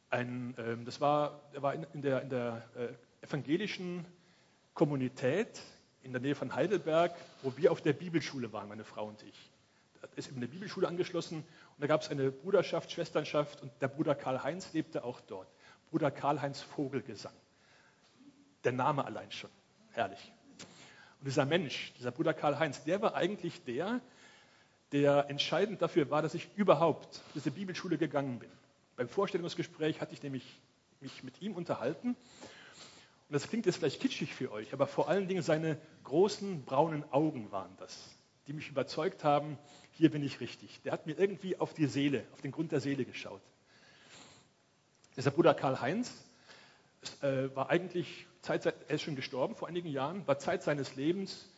Ein, 0.09 0.55
ähm, 0.57 0.85
das 0.85 1.01
war, 1.01 1.41
er 1.53 1.61
war 1.61 1.73
in, 1.73 1.85
in 1.93 2.01
der, 2.01 2.21
in 2.21 2.29
der 2.29 2.63
äh, 2.75 3.25
evangelischen 3.25 4.05
Kommunität 4.73 5.61
in 6.03 6.11
der 6.11 6.21
Nähe 6.21 6.35
von 6.35 6.53
Heidelberg, 6.53 7.15
wo 7.41 7.57
wir 7.57 7.71
auf 7.71 7.81
der 7.81 7.93
Bibelschule 7.93 8.53
waren, 8.53 8.69
meine 8.69 8.83
Frau 8.83 9.07
und 9.07 9.23
ich. 9.23 9.49
Da 10.01 10.07
ist 10.15 10.27
eben 10.27 10.37
eine 10.37 10.47
Bibelschule 10.47 10.87
angeschlossen 10.87 11.37
und 11.37 11.81
da 11.81 11.87
gab 11.87 12.01
es 12.01 12.09
eine 12.09 12.29
Bruderschaft, 12.31 12.91
Schwesternschaft 12.91 13.61
und 13.63 13.71
der 13.81 13.87
Bruder 13.87 14.13
Karl-Heinz 14.13 14.71
lebte 14.73 15.03
auch 15.03 15.19
dort. 15.21 15.47
Bruder 15.89 16.11
Karl-Heinz 16.11 16.61
Vogelgesang. 16.61 17.33
Der 18.63 18.71
Name 18.71 19.05
allein 19.05 19.31
schon. 19.31 19.49
Herrlich. 19.93 20.31
Und 21.19 21.25
dieser 21.25 21.45
Mensch, 21.45 21.93
dieser 21.97 22.11
Bruder 22.11 22.35
Karl-Heinz, 22.35 22.83
der 22.83 23.01
war 23.01 23.15
eigentlich 23.15 23.63
der, 23.63 23.99
der 24.91 25.29
entscheidend 25.29 25.81
dafür 25.81 26.11
war, 26.11 26.21
dass 26.21 26.35
ich 26.35 26.49
überhaupt 26.55 27.21
diese 27.33 27.49
Bibelschule 27.49 27.97
gegangen 27.97 28.37
bin. 28.37 28.51
Beim 28.95 29.09
Vorstellungsgespräch 29.09 29.99
hatte 30.01 30.13
ich 30.13 30.23
nämlich 30.23 30.61
mich 31.01 31.23
mit 31.23 31.41
ihm 31.41 31.53
unterhalten 31.53 32.15
und 33.27 33.33
das 33.33 33.47
klingt 33.47 33.65
jetzt 33.65 33.77
vielleicht 33.77 34.01
kitschig 34.01 34.33
für 34.33 34.51
euch, 34.51 34.71
aber 34.73 34.87
vor 34.87 35.09
allen 35.09 35.27
Dingen 35.27 35.41
seine 35.41 35.79
großen 36.03 36.63
braunen 36.63 37.03
Augen 37.11 37.51
waren 37.51 37.75
das, 37.77 38.15
die 38.47 38.53
mich 38.53 38.69
überzeugt 38.69 39.23
haben, 39.23 39.57
hier 39.91 40.11
bin 40.11 40.23
ich 40.23 40.39
richtig. 40.39 40.81
Der 40.83 40.91
hat 40.91 41.07
mir 41.07 41.17
irgendwie 41.17 41.57
auf 41.57 41.73
die 41.73 41.87
Seele, 41.87 42.25
auf 42.33 42.41
den 42.41 42.51
Grund 42.51 42.71
der 42.71 42.81
Seele 42.81 43.03
geschaut. 43.03 43.41
Dieser 45.17 45.31
Bruder 45.31 45.53
Karl-Heinz 45.53 46.13
äh, 47.21 47.49
war 47.55 47.69
eigentlich, 47.69 48.27
Zeit, 48.41 48.65
er 48.65 48.73
ist 48.89 49.01
schon 49.01 49.15
gestorben 49.15 49.55
vor 49.55 49.67
einigen 49.67 49.89
Jahren, 49.89 50.27
war 50.27 50.37
Zeit 50.37 50.61
seines 50.61 50.95
Lebens 50.95 51.49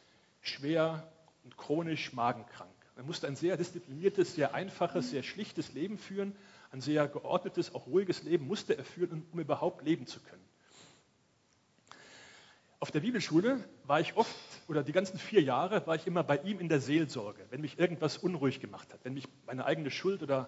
schwer 0.41 1.11
und 1.43 1.57
chronisch 1.57 2.13
magenkrank. 2.13 2.71
Er 2.95 3.03
musste 3.03 3.27
ein 3.27 3.35
sehr 3.35 3.57
diszipliniertes, 3.57 4.35
sehr 4.35 4.53
einfaches, 4.53 5.09
sehr 5.09 5.23
schlichtes 5.23 5.73
Leben 5.73 5.97
führen, 5.97 6.35
ein 6.77 6.81
sehr 6.81 7.07
geordnetes, 7.07 7.73
auch 7.73 7.87
ruhiges 7.87 8.23
Leben 8.23 8.47
musste 8.47 8.77
er 8.77 8.85
führen, 8.85 9.25
um 9.31 9.39
überhaupt 9.39 9.83
leben 9.83 10.05
zu 10.05 10.19
können. 10.19 10.45
Auf 12.79 12.91
der 12.91 12.99
Bibelschule 12.99 13.67
war 13.85 13.99
ich 13.99 14.15
oft, 14.15 14.35
oder 14.67 14.83
die 14.83 14.91
ganzen 14.91 15.17
vier 15.17 15.41
Jahre, 15.41 15.85
war 15.87 15.95
ich 15.95 16.05
immer 16.05 16.23
bei 16.23 16.37
ihm 16.37 16.59
in 16.59 16.69
der 16.69 16.79
Seelsorge, 16.79 17.43
wenn 17.49 17.61
mich 17.61 17.79
irgendwas 17.79 18.17
unruhig 18.17 18.59
gemacht 18.59 18.93
hat, 18.93 18.99
wenn 19.03 19.15
mich 19.15 19.27
meine 19.47 19.65
eigene 19.65 19.89
Schuld 19.89 20.21
oder 20.21 20.47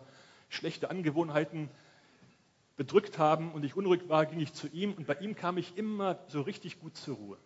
schlechte 0.49 0.91
Angewohnheiten 0.91 1.69
bedrückt 2.77 3.17
haben 3.17 3.51
und 3.51 3.65
ich 3.65 3.75
unruhig 3.75 4.07
war, 4.07 4.27
ging 4.27 4.39
ich 4.39 4.53
zu 4.53 4.67
ihm 4.67 4.93
und 4.93 5.07
bei 5.07 5.15
ihm 5.15 5.35
kam 5.35 5.57
ich 5.57 5.75
immer 5.77 6.19
so 6.27 6.41
richtig 6.41 6.79
gut 6.79 6.95
zur 6.95 7.15
Ruhe. 7.15 7.37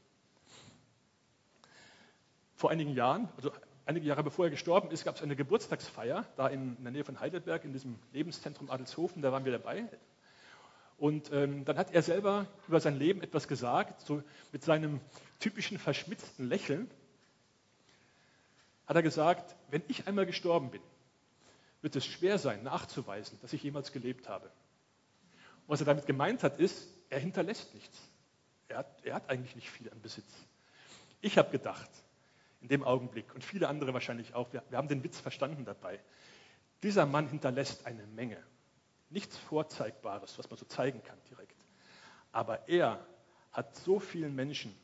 Vor 2.56 2.70
einigen 2.70 2.94
Jahren, 2.94 3.30
also 3.38 3.52
einige 3.86 4.08
Jahre 4.08 4.24
bevor 4.24 4.46
er 4.46 4.52
gestorben 4.52 4.92
ist, 4.92 5.04
gab 5.04 5.16
es 5.16 5.22
eine 5.22 5.36
Geburtstagsfeier 5.36 6.26
da 6.36 6.48
in, 6.48 6.78
in 6.78 6.84
der 6.84 6.92
Nähe 6.92 7.04
von 7.04 7.20
Heidelberg, 7.20 7.66
in 7.66 7.74
diesem 7.74 8.00
Lebenszentrum 8.12 8.70
Adelshofen, 8.70 9.22
da 9.22 9.32
waren 9.32 9.46
wir 9.46 9.52
dabei, 9.52 9.88
und 10.98 11.32
ähm, 11.34 11.66
dann 11.66 11.78
hat 11.78 11.94
er 11.94 12.02
selber 12.02 12.48
über 12.68 12.80
sein 12.80 12.98
Leben 12.98 13.22
etwas 13.22 13.48
gesagt, 13.48 14.02
so 14.02 14.24
mit 14.52 14.64
seinem 14.64 15.02
typischen 15.40 15.78
verschmitzten 15.78 16.48
Lächeln. 16.48 16.90
Hat 18.86 18.96
er 18.96 19.04
gesagt, 19.04 19.56
wenn 19.70 19.84
ich 19.88 20.08
einmal 20.08 20.26
gestorben 20.26 20.72
bin, 20.72 20.82
wird 21.82 21.96
es 21.96 22.06
schwer 22.06 22.38
sein, 22.38 22.64
nachzuweisen, 22.64 23.38
dass 23.42 23.52
ich 23.54 23.64
jemals 23.64 23.92
gelebt 23.92 24.30
habe. 24.30 24.46
Und 24.46 25.74
was 25.74 25.82
er 25.82 25.86
damit 25.86 26.06
gemeint 26.06 26.44
hat, 26.44 26.60
ist, 26.60 26.88
er 27.10 27.20
hinterlässt 27.20 27.74
nichts. 27.74 27.98
Er 28.70 28.78
hat, 28.78 29.04
er 29.04 29.16
hat 29.16 29.30
eigentlich 29.30 29.56
nicht 29.56 29.70
viel 29.70 29.90
an 29.90 30.02
Besitz. 30.02 30.32
Ich 31.20 31.38
habe 31.38 31.52
gedacht, 31.52 31.90
in 32.64 32.70
dem 32.70 32.84
Augenblick, 32.84 33.36
und 33.36 33.44
viele 33.44 33.68
andere 33.68 33.94
wahrscheinlich 33.94 34.34
auch, 34.34 34.52
wir, 34.52 34.64
wir 34.70 34.78
haben 34.78 34.88
den 34.88 35.04
Witz 35.04 35.20
verstanden 35.20 35.66
dabei, 35.66 36.00
dieser 36.82 37.06
Mann 37.06 37.28
hinterlässt 37.28 37.86
eine 37.86 38.08
Menge 38.08 38.44
nichts 39.14 39.38
Vorzeigbares, 39.38 40.38
was 40.38 40.50
man 40.50 40.58
so 40.58 40.66
zeigen 40.66 41.04
kann 41.04 41.18
direkt. 41.30 41.56
Aber 42.32 42.68
er 42.68 43.06
hat 43.52 43.76
so 43.76 44.00
vielen 44.00 44.34
Menschen 44.34 44.76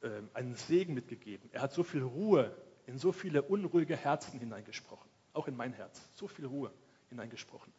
äh, 0.00 0.08
einen 0.32 0.54
Segen 0.54 0.94
mitgegeben. 0.94 1.50
Er 1.52 1.60
hat 1.60 1.72
so 1.72 1.82
viel 1.82 2.02
Ruhe 2.02 2.56
in 2.86 2.98
so 2.98 3.12
viele 3.12 3.42
unruhige 3.42 3.96
Herzen 3.96 4.38
hineingesprochen. 4.38 5.08
Auch 5.34 5.46
in 5.46 5.56
mein 5.56 5.74
Herz. 5.74 6.08
So 6.14 6.26
viel 6.26 6.46
Ruhe 6.46 6.72
hineingesprochen. 7.10 7.72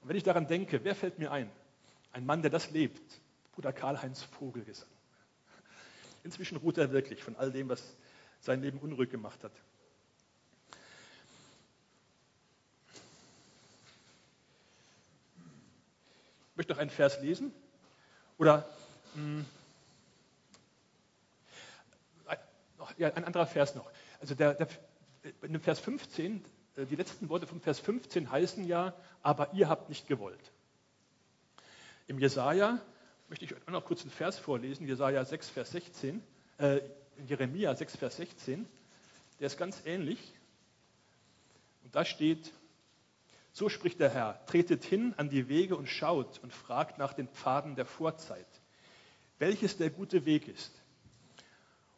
Und 0.00 0.08
wenn 0.08 0.16
ich 0.16 0.22
daran 0.22 0.46
denke, 0.46 0.82
wer 0.84 0.94
fällt 0.94 1.18
mir 1.18 1.30
ein? 1.30 1.50
Ein 2.12 2.24
Mann, 2.24 2.40
der 2.40 2.50
das 2.50 2.70
lebt. 2.70 3.20
Bruder 3.52 3.72
Karl-Heinz 3.72 4.22
Vogelgesang. 4.22 4.88
Inzwischen 6.22 6.56
ruht 6.56 6.78
er 6.78 6.90
wirklich 6.92 7.22
von 7.22 7.36
all 7.36 7.52
dem, 7.52 7.68
was 7.68 7.96
sein 8.44 8.60
Leben 8.60 8.78
unruhig 8.78 9.10
gemacht 9.10 9.42
hat. 9.42 9.52
Ich 16.50 16.56
möchte 16.56 16.72
noch 16.72 16.78
einen 16.78 16.90
Vers 16.90 17.20
lesen. 17.20 17.52
Oder 18.38 18.68
mh, 19.14 19.22
hm, 19.22 19.46
ja, 22.98 23.12
ein 23.12 23.24
anderer 23.24 23.46
Vers 23.46 23.74
noch. 23.74 23.90
Also 24.20 24.34
der, 24.34 24.54
der, 24.54 24.68
in 25.42 25.58
Vers 25.60 25.80
15, 25.80 26.44
äh, 26.76 26.86
die 26.86 26.96
letzten 26.96 27.28
Worte 27.28 27.46
vom 27.46 27.60
Vers 27.60 27.78
15 27.80 28.30
heißen 28.30 28.66
ja, 28.66 28.94
aber 29.22 29.52
ihr 29.54 29.68
habt 29.68 29.88
nicht 29.88 30.06
gewollt. 30.06 30.52
Im 32.06 32.18
Jesaja 32.18 32.78
möchte 33.28 33.46
ich 33.46 33.54
euch 33.54 33.66
noch 33.66 33.84
kurz 33.84 34.02
einen 34.02 34.10
Vers 34.10 34.38
vorlesen, 34.38 34.86
Jesaja 34.86 35.24
6, 35.24 35.48
Vers 35.48 35.70
16, 35.70 36.22
äh, 36.58 36.80
Jeremia 37.26 37.74
6, 37.74 37.96
Vers 37.96 38.16
16. 38.16 38.66
Der 39.40 39.46
ist 39.46 39.56
ganz 39.56 39.82
ähnlich. 39.84 40.34
Und 41.82 41.94
da 41.94 42.04
steht, 42.04 42.52
so 43.52 43.68
spricht 43.68 44.00
der 44.00 44.10
Herr, 44.10 44.44
tretet 44.46 44.84
hin 44.84 45.14
an 45.16 45.28
die 45.28 45.48
Wege 45.48 45.76
und 45.76 45.88
schaut 45.88 46.38
und 46.42 46.52
fragt 46.52 46.98
nach 46.98 47.12
den 47.12 47.28
Pfaden 47.28 47.76
der 47.76 47.86
Vorzeit, 47.86 48.46
welches 49.38 49.76
der 49.76 49.90
gute 49.90 50.24
Weg 50.24 50.48
ist. 50.48 50.72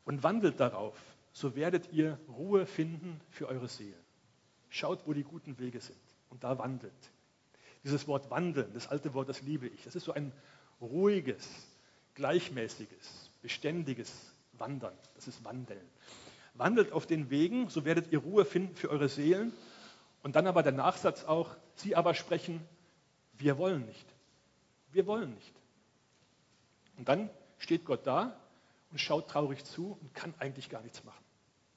Und 0.04 0.22
wandelt 0.22 0.60
darauf, 0.60 0.96
so 1.32 1.56
werdet 1.56 1.92
ihr 1.92 2.18
Ruhe 2.28 2.66
finden 2.66 3.20
für 3.30 3.48
eure 3.48 3.68
Seelen. 3.68 3.94
Schaut, 4.68 5.06
wo 5.06 5.12
die 5.12 5.24
guten 5.24 5.58
Wege 5.58 5.80
sind 5.80 5.98
und 6.30 6.44
da 6.44 6.58
wandelt. 6.58 6.92
Dieses 7.84 8.06
Wort 8.06 8.30
wandeln, 8.30 8.72
das 8.74 8.88
alte 8.88 9.14
Wort, 9.14 9.28
das 9.28 9.42
liebe 9.42 9.66
ich. 9.68 9.84
Das 9.84 9.94
ist 9.94 10.04
so 10.04 10.12
ein 10.12 10.32
ruhiges, 10.80 11.48
gleichmäßiges, 12.14 13.30
beständiges 13.42 14.35
Wandern. 14.58 14.96
Das 15.14 15.28
ist 15.28 15.44
Wandeln. 15.44 15.86
Wandelt 16.54 16.92
auf 16.92 17.06
den 17.06 17.30
Wegen, 17.30 17.68
so 17.68 17.84
werdet 17.84 18.12
ihr 18.12 18.18
Ruhe 18.18 18.44
finden 18.44 18.74
für 18.76 18.90
eure 18.90 19.08
Seelen 19.08 19.52
und 20.22 20.36
dann 20.36 20.46
aber 20.46 20.62
der 20.62 20.72
Nachsatz 20.72 21.24
auch, 21.24 21.54
sie 21.74 21.94
aber 21.94 22.14
sprechen, 22.14 22.66
wir 23.38 23.58
wollen 23.58 23.84
nicht. 23.86 24.06
Wir 24.92 25.06
wollen 25.06 25.34
nicht. 25.34 25.54
Und 26.96 27.08
dann 27.08 27.28
steht 27.58 27.84
Gott 27.84 28.06
da 28.06 28.38
und 28.90 29.00
schaut 29.00 29.28
traurig 29.28 29.64
zu 29.64 29.98
und 30.00 30.14
kann 30.14 30.34
eigentlich 30.38 30.70
gar 30.70 30.82
nichts 30.82 31.04
machen. 31.04 31.24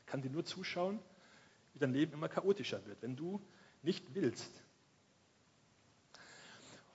Kann 0.05 0.21
dir 0.21 0.29
nur 0.29 0.45
zuschauen, 0.45 0.99
wie 1.73 1.79
dein 1.79 1.93
Leben 1.93 2.13
immer 2.13 2.29
chaotischer 2.29 2.85
wird, 2.85 3.01
wenn 3.01 3.15
du 3.15 3.41
nicht 3.81 4.15
willst. 4.15 4.63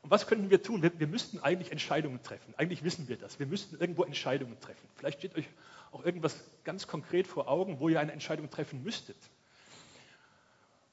Und 0.04 0.10
was 0.10 0.26
könnten 0.26 0.50
wir 0.50 0.62
tun? 0.62 0.82
Wir, 0.82 1.00
wir 1.00 1.06
müssten 1.06 1.38
eigentlich 1.38 1.72
Entscheidungen 1.72 2.22
treffen. 2.22 2.52
Eigentlich 2.58 2.84
wissen 2.84 3.08
wir 3.08 3.16
das. 3.16 3.38
Wir 3.38 3.46
müssten 3.46 3.80
irgendwo 3.80 4.04
Entscheidungen 4.04 4.60
treffen. 4.60 4.86
Vielleicht 4.96 5.20
steht 5.20 5.34
euch 5.34 5.48
auch 5.92 6.04
irgendwas 6.04 6.44
ganz 6.62 6.86
konkret 6.86 7.26
vor 7.26 7.48
Augen, 7.48 7.80
wo 7.80 7.88
ihr 7.88 7.98
eine 7.98 8.12
Entscheidung 8.12 8.50
treffen 8.50 8.82
müsstet. 8.82 9.16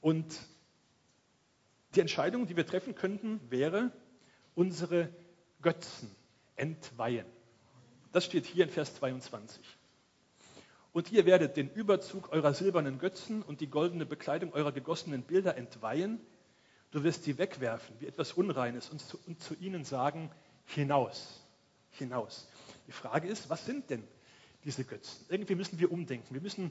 Und 0.00 0.34
die 1.94 2.00
Entscheidung, 2.00 2.46
die 2.46 2.56
wir 2.56 2.66
treffen 2.66 2.94
könnten, 2.94 3.38
wäre, 3.50 3.92
unsere 4.54 5.10
Götzen 5.60 6.10
entweihen. 6.56 7.26
Das 8.12 8.24
steht 8.24 8.46
hier 8.46 8.64
in 8.64 8.70
Vers 8.70 8.94
22. 8.94 9.62
Und 10.94 11.12
ihr 11.12 11.26
werdet 11.26 11.58
den 11.58 11.68
Überzug 11.68 12.32
eurer 12.32 12.54
silbernen 12.54 12.98
Götzen 12.98 13.42
und 13.42 13.60
die 13.60 13.68
goldene 13.68 14.06
Bekleidung 14.06 14.54
eurer 14.54 14.72
gegossenen 14.72 15.22
Bilder 15.22 15.58
entweihen 15.58 16.18
Du 16.92 17.02
wirst 17.02 17.24
sie 17.24 17.38
wegwerfen 17.38 17.96
wie 17.98 18.06
etwas 18.06 18.32
Unreines 18.34 18.90
und 18.90 19.00
zu, 19.00 19.18
und 19.26 19.40
zu 19.40 19.54
ihnen 19.54 19.84
sagen, 19.84 20.30
hinaus, 20.66 21.42
hinaus. 21.90 22.48
Die 22.86 22.92
Frage 22.92 23.28
ist, 23.28 23.48
was 23.50 23.64
sind 23.64 23.88
denn 23.90 24.06
diese 24.64 24.84
Götzen? 24.84 25.24
Irgendwie 25.28 25.54
müssen 25.54 25.78
wir 25.78 25.90
umdenken. 25.90 26.34
Wir 26.34 26.42
müssen 26.42 26.70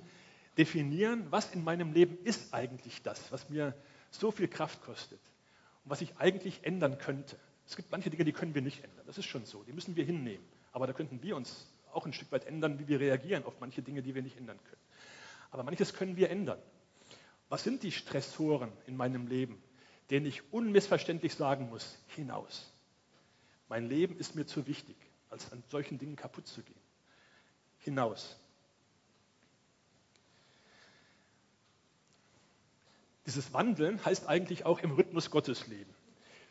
definieren, 0.57 1.25
was 1.31 1.53
in 1.53 1.63
meinem 1.63 1.91
Leben 1.91 2.17
ist 2.23 2.53
eigentlich 2.53 3.01
das, 3.01 3.31
was 3.31 3.49
mir 3.49 3.75
so 4.11 4.31
viel 4.31 4.47
Kraft 4.47 4.81
kostet 4.83 5.19
und 5.83 5.91
was 5.91 6.01
ich 6.01 6.15
eigentlich 6.17 6.63
ändern 6.63 6.99
könnte. 6.99 7.37
Es 7.65 7.75
gibt 7.75 7.91
manche 7.91 8.11
Dinge, 8.11 8.23
die 8.23 8.33
können 8.33 8.53
wir 8.53 8.61
nicht 8.61 8.83
ändern. 8.83 9.05
Das 9.07 9.17
ist 9.17 9.25
schon 9.25 9.45
so. 9.45 9.63
Die 9.63 9.73
müssen 9.73 9.95
wir 9.95 10.05
hinnehmen. 10.05 10.45
Aber 10.71 10.85
da 10.85 10.93
könnten 10.93 11.23
wir 11.23 11.35
uns 11.35 11.67
auch 11.93 12.05
ein 12.05 12.13
Stück 12.13 12.31
weit 12.31 12.45
ändern, 12.45 12.77
wie 12.79 12.87
wir 12.87 12.99
reagieren 12.99 13.43
auf 13.45 13.59
manche 13.59 13.81
Dinge, 13.81 14.03
die 14.03 14.13
wir 14.13 14.21
nicht 14.21 14.37
ändern 14.37 14.59
können. 14.65 14.81
Aber 15.49 15.63
manches 15.63 15.93
können 15.93 16.15
wir 16.15 16.29
ändern. 16.29 16.59
Was 17.49 17.63
sind 17.63 17.81
die 17.83 17.91
Stressoren 17.91 18.71
in 18.85 18.95
meinem 18.95 19.27
Leben, 19.27 19.61
den 20.11 20.25
ich 20.25 20.53
unmissverständlich 20.53 21.33
sagen 21.33 21.69
muss, 21.69 21.97
hinaus. 22.07 22.71
Mein 23.69 23.87
Leben 23.87 24.17
ist 24.17 24.35
mir 24.35 24.45
zu 24.45 24.67
wichtig, 24.67 24.97
als 25.29 25.51
an 25.53 25.63
solchen 25.69 25.97
Dingen 25.97 26.17
kaputt 26.17 26.45
zu 26.45 26.61
gehen. 26.61 26.81
Hinaus. 27.79 28.37
Dieses 33.25 33.53
Wandeln 33.53 34.03
heißt 34.03 34.27
eigentlich 34.27 34.65
auch 34.65 34.79
im 34.79 34.91
Rhythmus 34.91 35.31
Gottes 35.31 35.67
leben. 35.67 35.95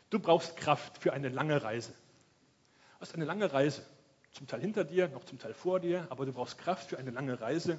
Du 0.09 0.19
brauchst 0.19 0.57
Kraft 0.57 0.97
für 0.97 1.13
eine 1.13 1.29
lange 1.29 1.61
Reise. 1.61 1.91
Du 1.91 3.01
hast 3.01 3.13
eine 3.13 3.25
lange 3.25 3.53
Reise, 3.53 3.85
zum 4.31 4.47
Teil 4.47 4.61
hinter 4.61 4.83
dir, 4.83 5.07
noch 5.09 5.25
zum 5.25 5.37
Teil 5.37 5.53
vor 5.53 5.79
dir, 5.79 6.07
aber 6.09 6.25
du 6.25 6.33
brauchst 6.33 6.57
Kraft 6.57 6.89
für 6.89 6.97
eine 6.97 7.11
lange 7.11 7.39
Reise. 7.39 7.77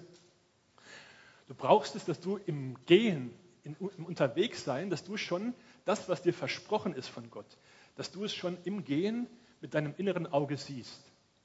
Du 1.48 1.54
brauchst 1.54 1.96
es, 1.96 2.04
dass 2.04 2.20
du 2.20 2.36
im 2.36 2.76
Gehen, 2.86 3.34
im 3.64 3.74
Unterwegssein, 4.04 4.88
dass 4.88 5.02
du 5.02 5.16
schon 5.16 5.54
das, 5.84 6.08
was 6.08 6.22
dir 6.22 6.34
versprochen 6.34 6.94
ist 6.94 7.08
von 7.08 7.30
Gott, 7.30 7.58
dass 7.96 8.10
du 8.10 8.24
es 8.24 8.34
schon 8.34 8.58
im 8.64 8.84
Gehen 8.84 9.26
mit 9.60 9.74
deinem 9.74 9.94
inneren 9.96 10.26
Auge 10.26 10.56
siehst, 10.56 11.02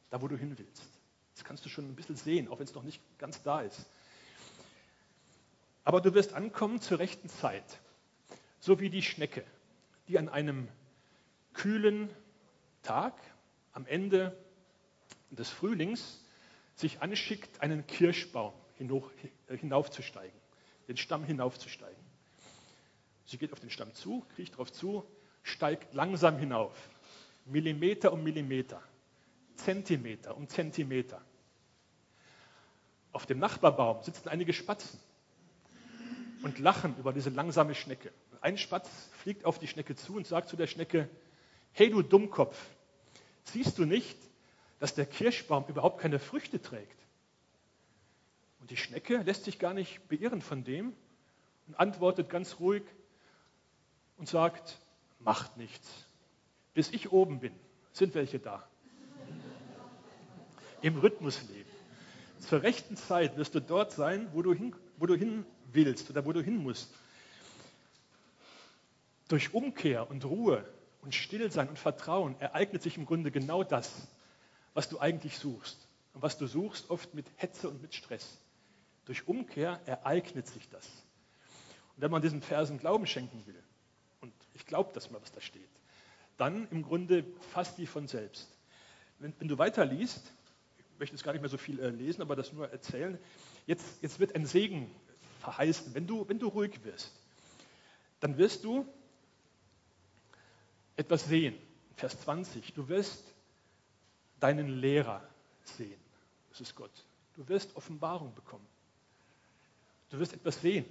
da 0.09 0.21
wo 0.21 0.27
du 0.27 0.37
hin 0.37 0.57
willst. 0.57 0.83
Das 1.35 1.43
kannst 1.43 1.65
du 1.65 1.69
schon 1.69 1.87
ein 1.87 1.95
bisschen 1.95 2.15
sehen, 2.15 2.47
auch 2.47 2.59
wenn 2.59 2.65
es 2.65 2.73
noch 2.73 2.83
nicht 2.83 3.01
ganz 3.19 3.43
da 3.43 3.61
ist. 3.61 3.85
Aber 5.83 6.01
du 6.01 6.13
wirst 6.13 6.33
ankommen 6.33 6.81
zur 6.81 6.99
rechten 6.99 7.29
Zeit, 7.29 7.79
so 8.59 8.79
wie 8.79 8.89
die 8.89 9.03
Schnecke, 9.03 9.43
die 10.07 10.17
an 10.17 10.29
einem 10.29 10.67
kühlen 11.53 12.09
Tag 12.81 13.13
am 13.71 13.85
Ende 13.85 14.37
des 15.29 15.49
Frühlings 15.49 16.23
sich 16.75 17.01
anschickt, 17.01 17.61
einen 17.61 17.85
Kirschbaum 17.87 18.53
hinaufzusteigen, 19.47 20.39
den 20.87 20.97
Stamm 20.97 21.23
hinaufzusteigen. 21.23 22.06
Sie 23.27 23.37
geht 23.37 23.51
auf 23.53 23.59
den 23.59 23.69
Stamm 23.69 23.93
zu, 23.93 24.25
kriecht 24.35 24.53
darauf 24.53 24.71
zu, 24.71 25.05
steigt 25.43 25.93
langsam 25.93 26.37
hinauf. 26.39 26.75
Millimeter 27.45 28.11
um 28.13 28.23
Millimeter, 28.23 28.81
Zentimeter 29.55 30.35
um 30.35 30.47
Zentimeter. 30.47 31.21
Auf 33.11 33.25
dem 33.25 33.39
Nachbarbaum 33.39 34.01
sitzen 34.01 34.29
einige 34.29 34.53
Spatzen 34.53 34.99
und 36.41 36.59
lachen 36.59 36.95
über 36.97 37.11
diese 37.13 37.29
langsame 37.29 37.75
Schnecke. 37.75 38.11
Ein 38.41 38.57
Spatz 38.57 38.89
fliegt 39.13 39.43
auf 39.43 39.59
die 39.59 39.67
Schnecke 39.67 39.95
zu 39.95 40.15
und 40.15 40.25
sagt 40.25 40.47
zu 40.47 40.55
der 40.55 40.67
Schnecke, 40.67 41.09
hey 41.73 41.89
du 41.89 42.01
Dummkopf, 42.01 42.57
siehst 43.43 43.77
du 43.77 43.85
nicht, 43.85 44.17
dass 44.79 44.93
der 44.93 45.05
Kirschbaum 45.05 45.65
überhaupt 45.67 45.99
keine 45.99 46.19
Früchte 46.19 46.61
trägt? 46.61 46.97
Und 48.61 48.69
die 48.69 48.77
Schnecke 48.77 49.17
lässt 49.17 49.43
sich 49.45 49.59
gar 49.59 49.73
nicht 49.73 50.07
beirren 50.07 50.41
von 50.41 50.63
dem 50.63 50.93
und 51.67 51.75
antwortet 51.75 52.29
ganz 52.29 52.59
ruhig, 52.59 52.83
und 54.17 54.27
sagt, 54.27 54.79
macht 55.19 55.57
nichts. 55.57 55.87
Bis 56.73 56.91
ich 56.91 57.11
oben 57.11 57.39
bin, 57.39 57.53
sind 57.91 58.13
welche 58.15 58.39
da. 58.39 58.67
Im 60.81 60.97
Rhythmus 60.97 61.41
leben. 61.49 61.69
Zur 62.39 62.61
rechten 62.61 62.95
Zeit 62.95 63.35
wirst 63.37 63.55
du 63.55 63.61
dort 63.61 63.91
sein, 63.91 64.29
wo 64.33 64.41
du 64.41 64.53
hin, 64.53 64.75
wo 64.97 65.05
du 65.05 65.15
hin 65.15 65.45
willst 65.71 66.09
oder 66.09 66.25
wo 66.25 66.33
du 66.33 66.41
hin 66.41 66.57
musst. 66.57 66.93
Durch 69.27 69.53
Umkehr 69.53 70.09
und 70.09 70.23
Ruhe 70.23 70.63
und 71.01 71.15
Stillsein 71.15 71.67
und 71.67 71.79
Vertrauen 71.79 72.39
ereignet 72.39 72.83
sich 72.83 72.97
im 72.97 73.05
Grunde 73.05 73.31
genau 73.31 73.63
das, 73.63 74.07
was 74.73 74.87
du 74.87 74.99
eigentlich 74.99 75.37
suchst. 75.37 75.87
Und 76.13 76.21
was 76.21 76.37
du 76.37 76.47
suchst, 76.47 76.89
oft 76.89 77.13
mit 77.13 77.25
Hetze 77.35 77.69
und 77.69 77.81
mit 77.81 77.93
Stress. 77.93 78.37
Durch 79.05 79.27
Umkehr 79.27 79.79
ereignet 79.85 80.47
sich 80.47 80.69
das. 80.69 80.85
Und 81.95 82.01
wenn 82.01 82.11
man 82.11 82.21
diesen 82.21 82.41
Versen 82.41 82.77
Glauben 82.77 83.07
schenken 83.07 83.45
will, 83.45 83.63
ich 84.57 84.65
glaube 84.65 84.91
das 84.93 85.11
mal, 85.11 85.21
was 85.21 85.31
da 85.31 85.39
steht. 85.39 85.69
Dann 86.37 86.67
im 86.71 86.81
Grunde 86.81 87.23
fast 87.53 87.77
wie 87.77 87.85
von 87.85 88.07
selbst. 88.07 88.49
Wenn, 89.19 89.33
wenn 89.39 89.47
du 89.47 89.57
weiterliest, 89.57 90.31
ich 90.77 90.99
möchte 90.99 91.15
jetzt 91.15 91.23
gar 91.23 91.31
nicht 91.31 91.41
mehr 91.41 91.49
so 91.49 91.57
viel 91.57 91.79
äh, 91.79 91.89
lesen, 91.89 92.23
aber 92.23 92.35
das 92.35 92.51
nur 92.53 92.69
erzählen, 92.69 93.19
jetzt, 93.67 93.85
jetzt 94.01 94.19
wird 94.19 94.35
ein 94.35 94.47
Segen 94.47 94.89
verheißen. 95.41 95.93
Wenn 95.93 96.07
du, 96.07 96.27
wenn 96.27 96.39
du 96.39 96.47
ruhig 96.47 96.83
wirst, 96.83 97.11
dann 98.19 98.37
wirst 98.37 98.63
du 98.63 98.85
etwas 100.95 101.25
sehen. 101.25 101.55
Vers 101.95 102.19
20, 102.21 102.73
du 102.73 102.89
wirst 102.89 103.23
deinen 104.39 104.79
Lehrer 104.79 105.23
sehen. 105.63 105.99
Das 106.49 106.61
ist 106.61 106.75
Gott. 106.75 106.91
Du 107.35 107.47
wirst 107.47 107.75
Offenbarung 107.75 108.33
bekommen. 108.33 108.65
Du 110.09 110.17
wirst 110.17 110.33
etwas 110.33 110.61
sehen. 110.61 110.85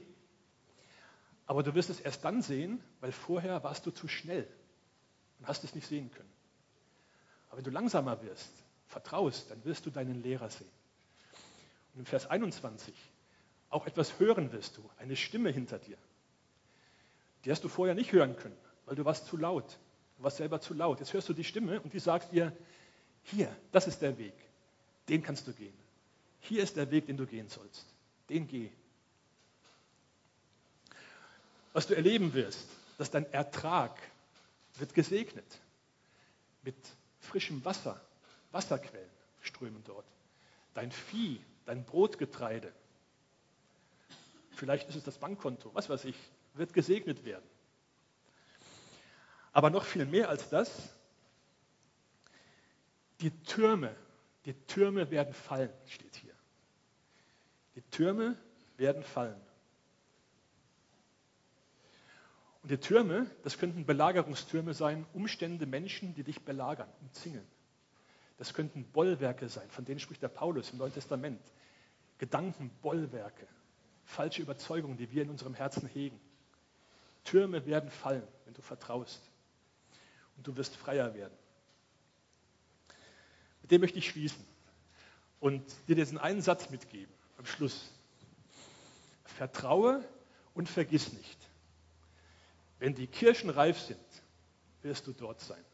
Aber 1.47 1.63
du 1.63 1.75
wirst 1.75 1.91
es 1.91 2.01
erst 2.01 2.25
dann 2.25 2.43
sehen, 2.43 2.83
weil 3.01 3.13
vorher 3.13 3.63
warst 3.63 3.87
du 3.87 3.91
zu 3.91 4.09
schnell 4.09 4.49
und 5.39 5.47
hast 5.47 5.65
es 5.65 5.75
nicht 5.75 5.87
sehen 5.87 6.11
können. 6.11 6.33
Aber 7.49 7.59
wenn 7.59 7.65
du 7.65 7.71
langsamer 7.71 8.21
wirst, 8.23 8.53
vertraust, 8.89 9.51
dann 9.51 9.65
wirst 9.65 9.87
du 9.87 9.91
deinen 9.91 10.23
Lehrer 10.23 10.51
sehen. 10.51 10.71
Und 11.95 12.01
im 12.01 12.07
Vers 12.07 12.27
21, 12.27 12.95
auch 13.71 13.87
etwas 13.87 14.19
hören 14.19 14.53
wirst 14.53 14.77
du, 14.77 14.91
eine 14.99 15.17
Stimme 15.17 15.51
hinter 15.51 15.79
dir. 15.79 15.99
Die 17.45 17.51
hast 17.51 17.63
du 17.63 17.69
vorher 17.69 17.95
nicht 17.95 18.13
hören 18.13 18.37
können, 18.37 18.57
weil 18.85 18.97
du 18.97 19.05
warst 19.05 19.27
zu 19.27 19.37
laut. 19.37 19.79
Du 20.19 20.25
warst 20.25 20.39
selber 20.39 20.61
zu 20.61 20.75
laut. 20.75 20.99
Jetzt 20.99 21.13
hörst 21.13 21.29
du 21.29 21.33
die 21.33 21.45
Stimme 21.45 21.81
und 21.81 21.93
die 21.93 22.01
sagt 22.01 22.33
dir, 22.33 22.57
hier, 23.23 23.55
das 23.71 23.87
ist 23.87 24.03
der 24.03 24.19
Weg. 24.19 24.35
Den 25.09 25.23
kannst 25.23 25.47
du 25.47 25.53
gehen. 25.53 25.75
Hier 26.41 26.63
ist 26.63 26.77
der 26.77 26.91
Weg, 26.91 27.07
den 27.07 27.17
du 27.17 27.27
gehen 27.27 27.49
sollst. 27.49 27.87
Den 28.29 28.47
geh 28.49 28.71
was 31.77 31.87
du 31.87 31.95
erleben 31.95 32.33
wirst, 32.33 32.71
dass 32.97 33.11
dein 33.11 33.31
Ertrag 33.35 34.01
wird 34.79 34.95
gesegnet 34.95 35.61
mit 36.63 36.75
frischem 37.21 37.63
Wasser. 37.67 38.01
Wasserquellen 38.51 39.11
strömen 39.43 39.85
dort. 39.85 40.07
Dein 40.73 40.91
Vieh, 40.91 41.39
dein 41.67 41.85
Brotgetreide, 41.85 42.73
vielleicht 44.53 44.89
ist 44.89 44.95
es 44.95 45.05
das 45.05 45.19
Bankkonto, 45.19 45.71
was 45.75 45.91
weiß 45.91 46.07
ich, 46.07 46.17
wird 46.55 46.73
gesegnet 46.73 47.27
werden. 47.27 47.45
Aber 49.53 49.69
noch 49.69 49.85
viel 49.85 50.07
mehr 50.07 50.31
als 50.31 50.49
das, 50.49 50.71
die 53.21 53.33
Türme, 53.43 53.95
die 54.47 54.55
Türme 54.67 55.11
werden 55.11 55.35
fallen, 55.35 55.75
steht 55.85 56.17
hier. 56.17 56.35
Die 57.75 57.83
Türme 57.91 58.35
werden 58.79 59.03
fallen. 59.03 59.46
Und 62.67 62.73
die 62.73 62.79
Türme, 62.79 63.31
das 63.45 63.59
könnten 63.59 63.87
Belagerungstürme 63.87 64.75
sein, 64.75 65.07
Umstände, 65.13 65.67
Menschen, 65.67 66.17
die 66.17 66.25
dich 66.25 66.45
belagern, 66.45 66.89
umzingeln. 67.01 67.47
Das 68.39 68.55
könnten 68.55 68.83
Bollwerke 68.83 69.49
sein, 69.49 69.71
von 69.71 69.85
denen 69.85 70.01
spricht 70.01 70.21
der 70.21 70.31
Paulus 70.31 70.73
im 70.73 70.79
Neuen 70.79 70.93
Testament. 70.93 71.41
Gedanken, 72.19 72.73
Bollwerke, 72.83 73.47
falsche 74.05 74.43
Überzeugungen, 74.43 74.97
die 74.97 75.13
wir 75.13 75.23
in 75.23 75.31
unserem 75.31 75.55
Herzen 75.55 75.87
hegen. 75.87 76.19
Türme 77.23 77.65
werden 77.67 77.89
fallen, 77.89 78.27
wenn 78.47 78.55
du 78.55 78.63
vertraust. 78.63 79.23
Und 80.37 80.45
du 80.45 80.57
wirst 80.57 80.75
freier 80.75 81.15
werden. 81.15 81.39
Mit 83.63 83.71
dem 83.71 83.81
möchte 83.81 84.01
ich 84.01 84.09
schließen. 84.09 84.45
und 85.39 85.63
dir 85.87 85.95
diesen 85.95 86.19
einen 86.19 86.43
Satz 86.43 86.69
mitgeben 86.71 87.15
am 87.39 87.47
Schluss. 87.47 87.93
Vertraue 89.23 90.05
und 90.53 90.69
vergiss 90.69 91.13
nicht. 91.13 91.46
Wenn 92.79 92.95
die 92.95 93.07
Kirschen 93.07 93.51
reif 93.51 93.79
sind, 93.79 93.99
wirst 94.83 95.07
du 95.07 95.13
dort 95.13 95.41
sein. 95.41 95.65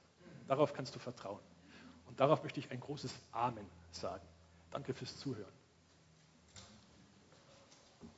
Darauf 0.47 0.73
kannst 0.73 0.95
du 0.95 0.99
vertrauen. 0.99 1.43
Und 2.07 2.21
darauf 2.21 2.43
möchte 2.43 2.61
ich 2.61 2.71
ein 2.71 2.81
großes 2.81 3.13
Amen 3.33 3.67
sagen. 3.91 4.27
Danke 4.71 4.95
fürs 4.95 5.17
Zuhören. 5.19 5.53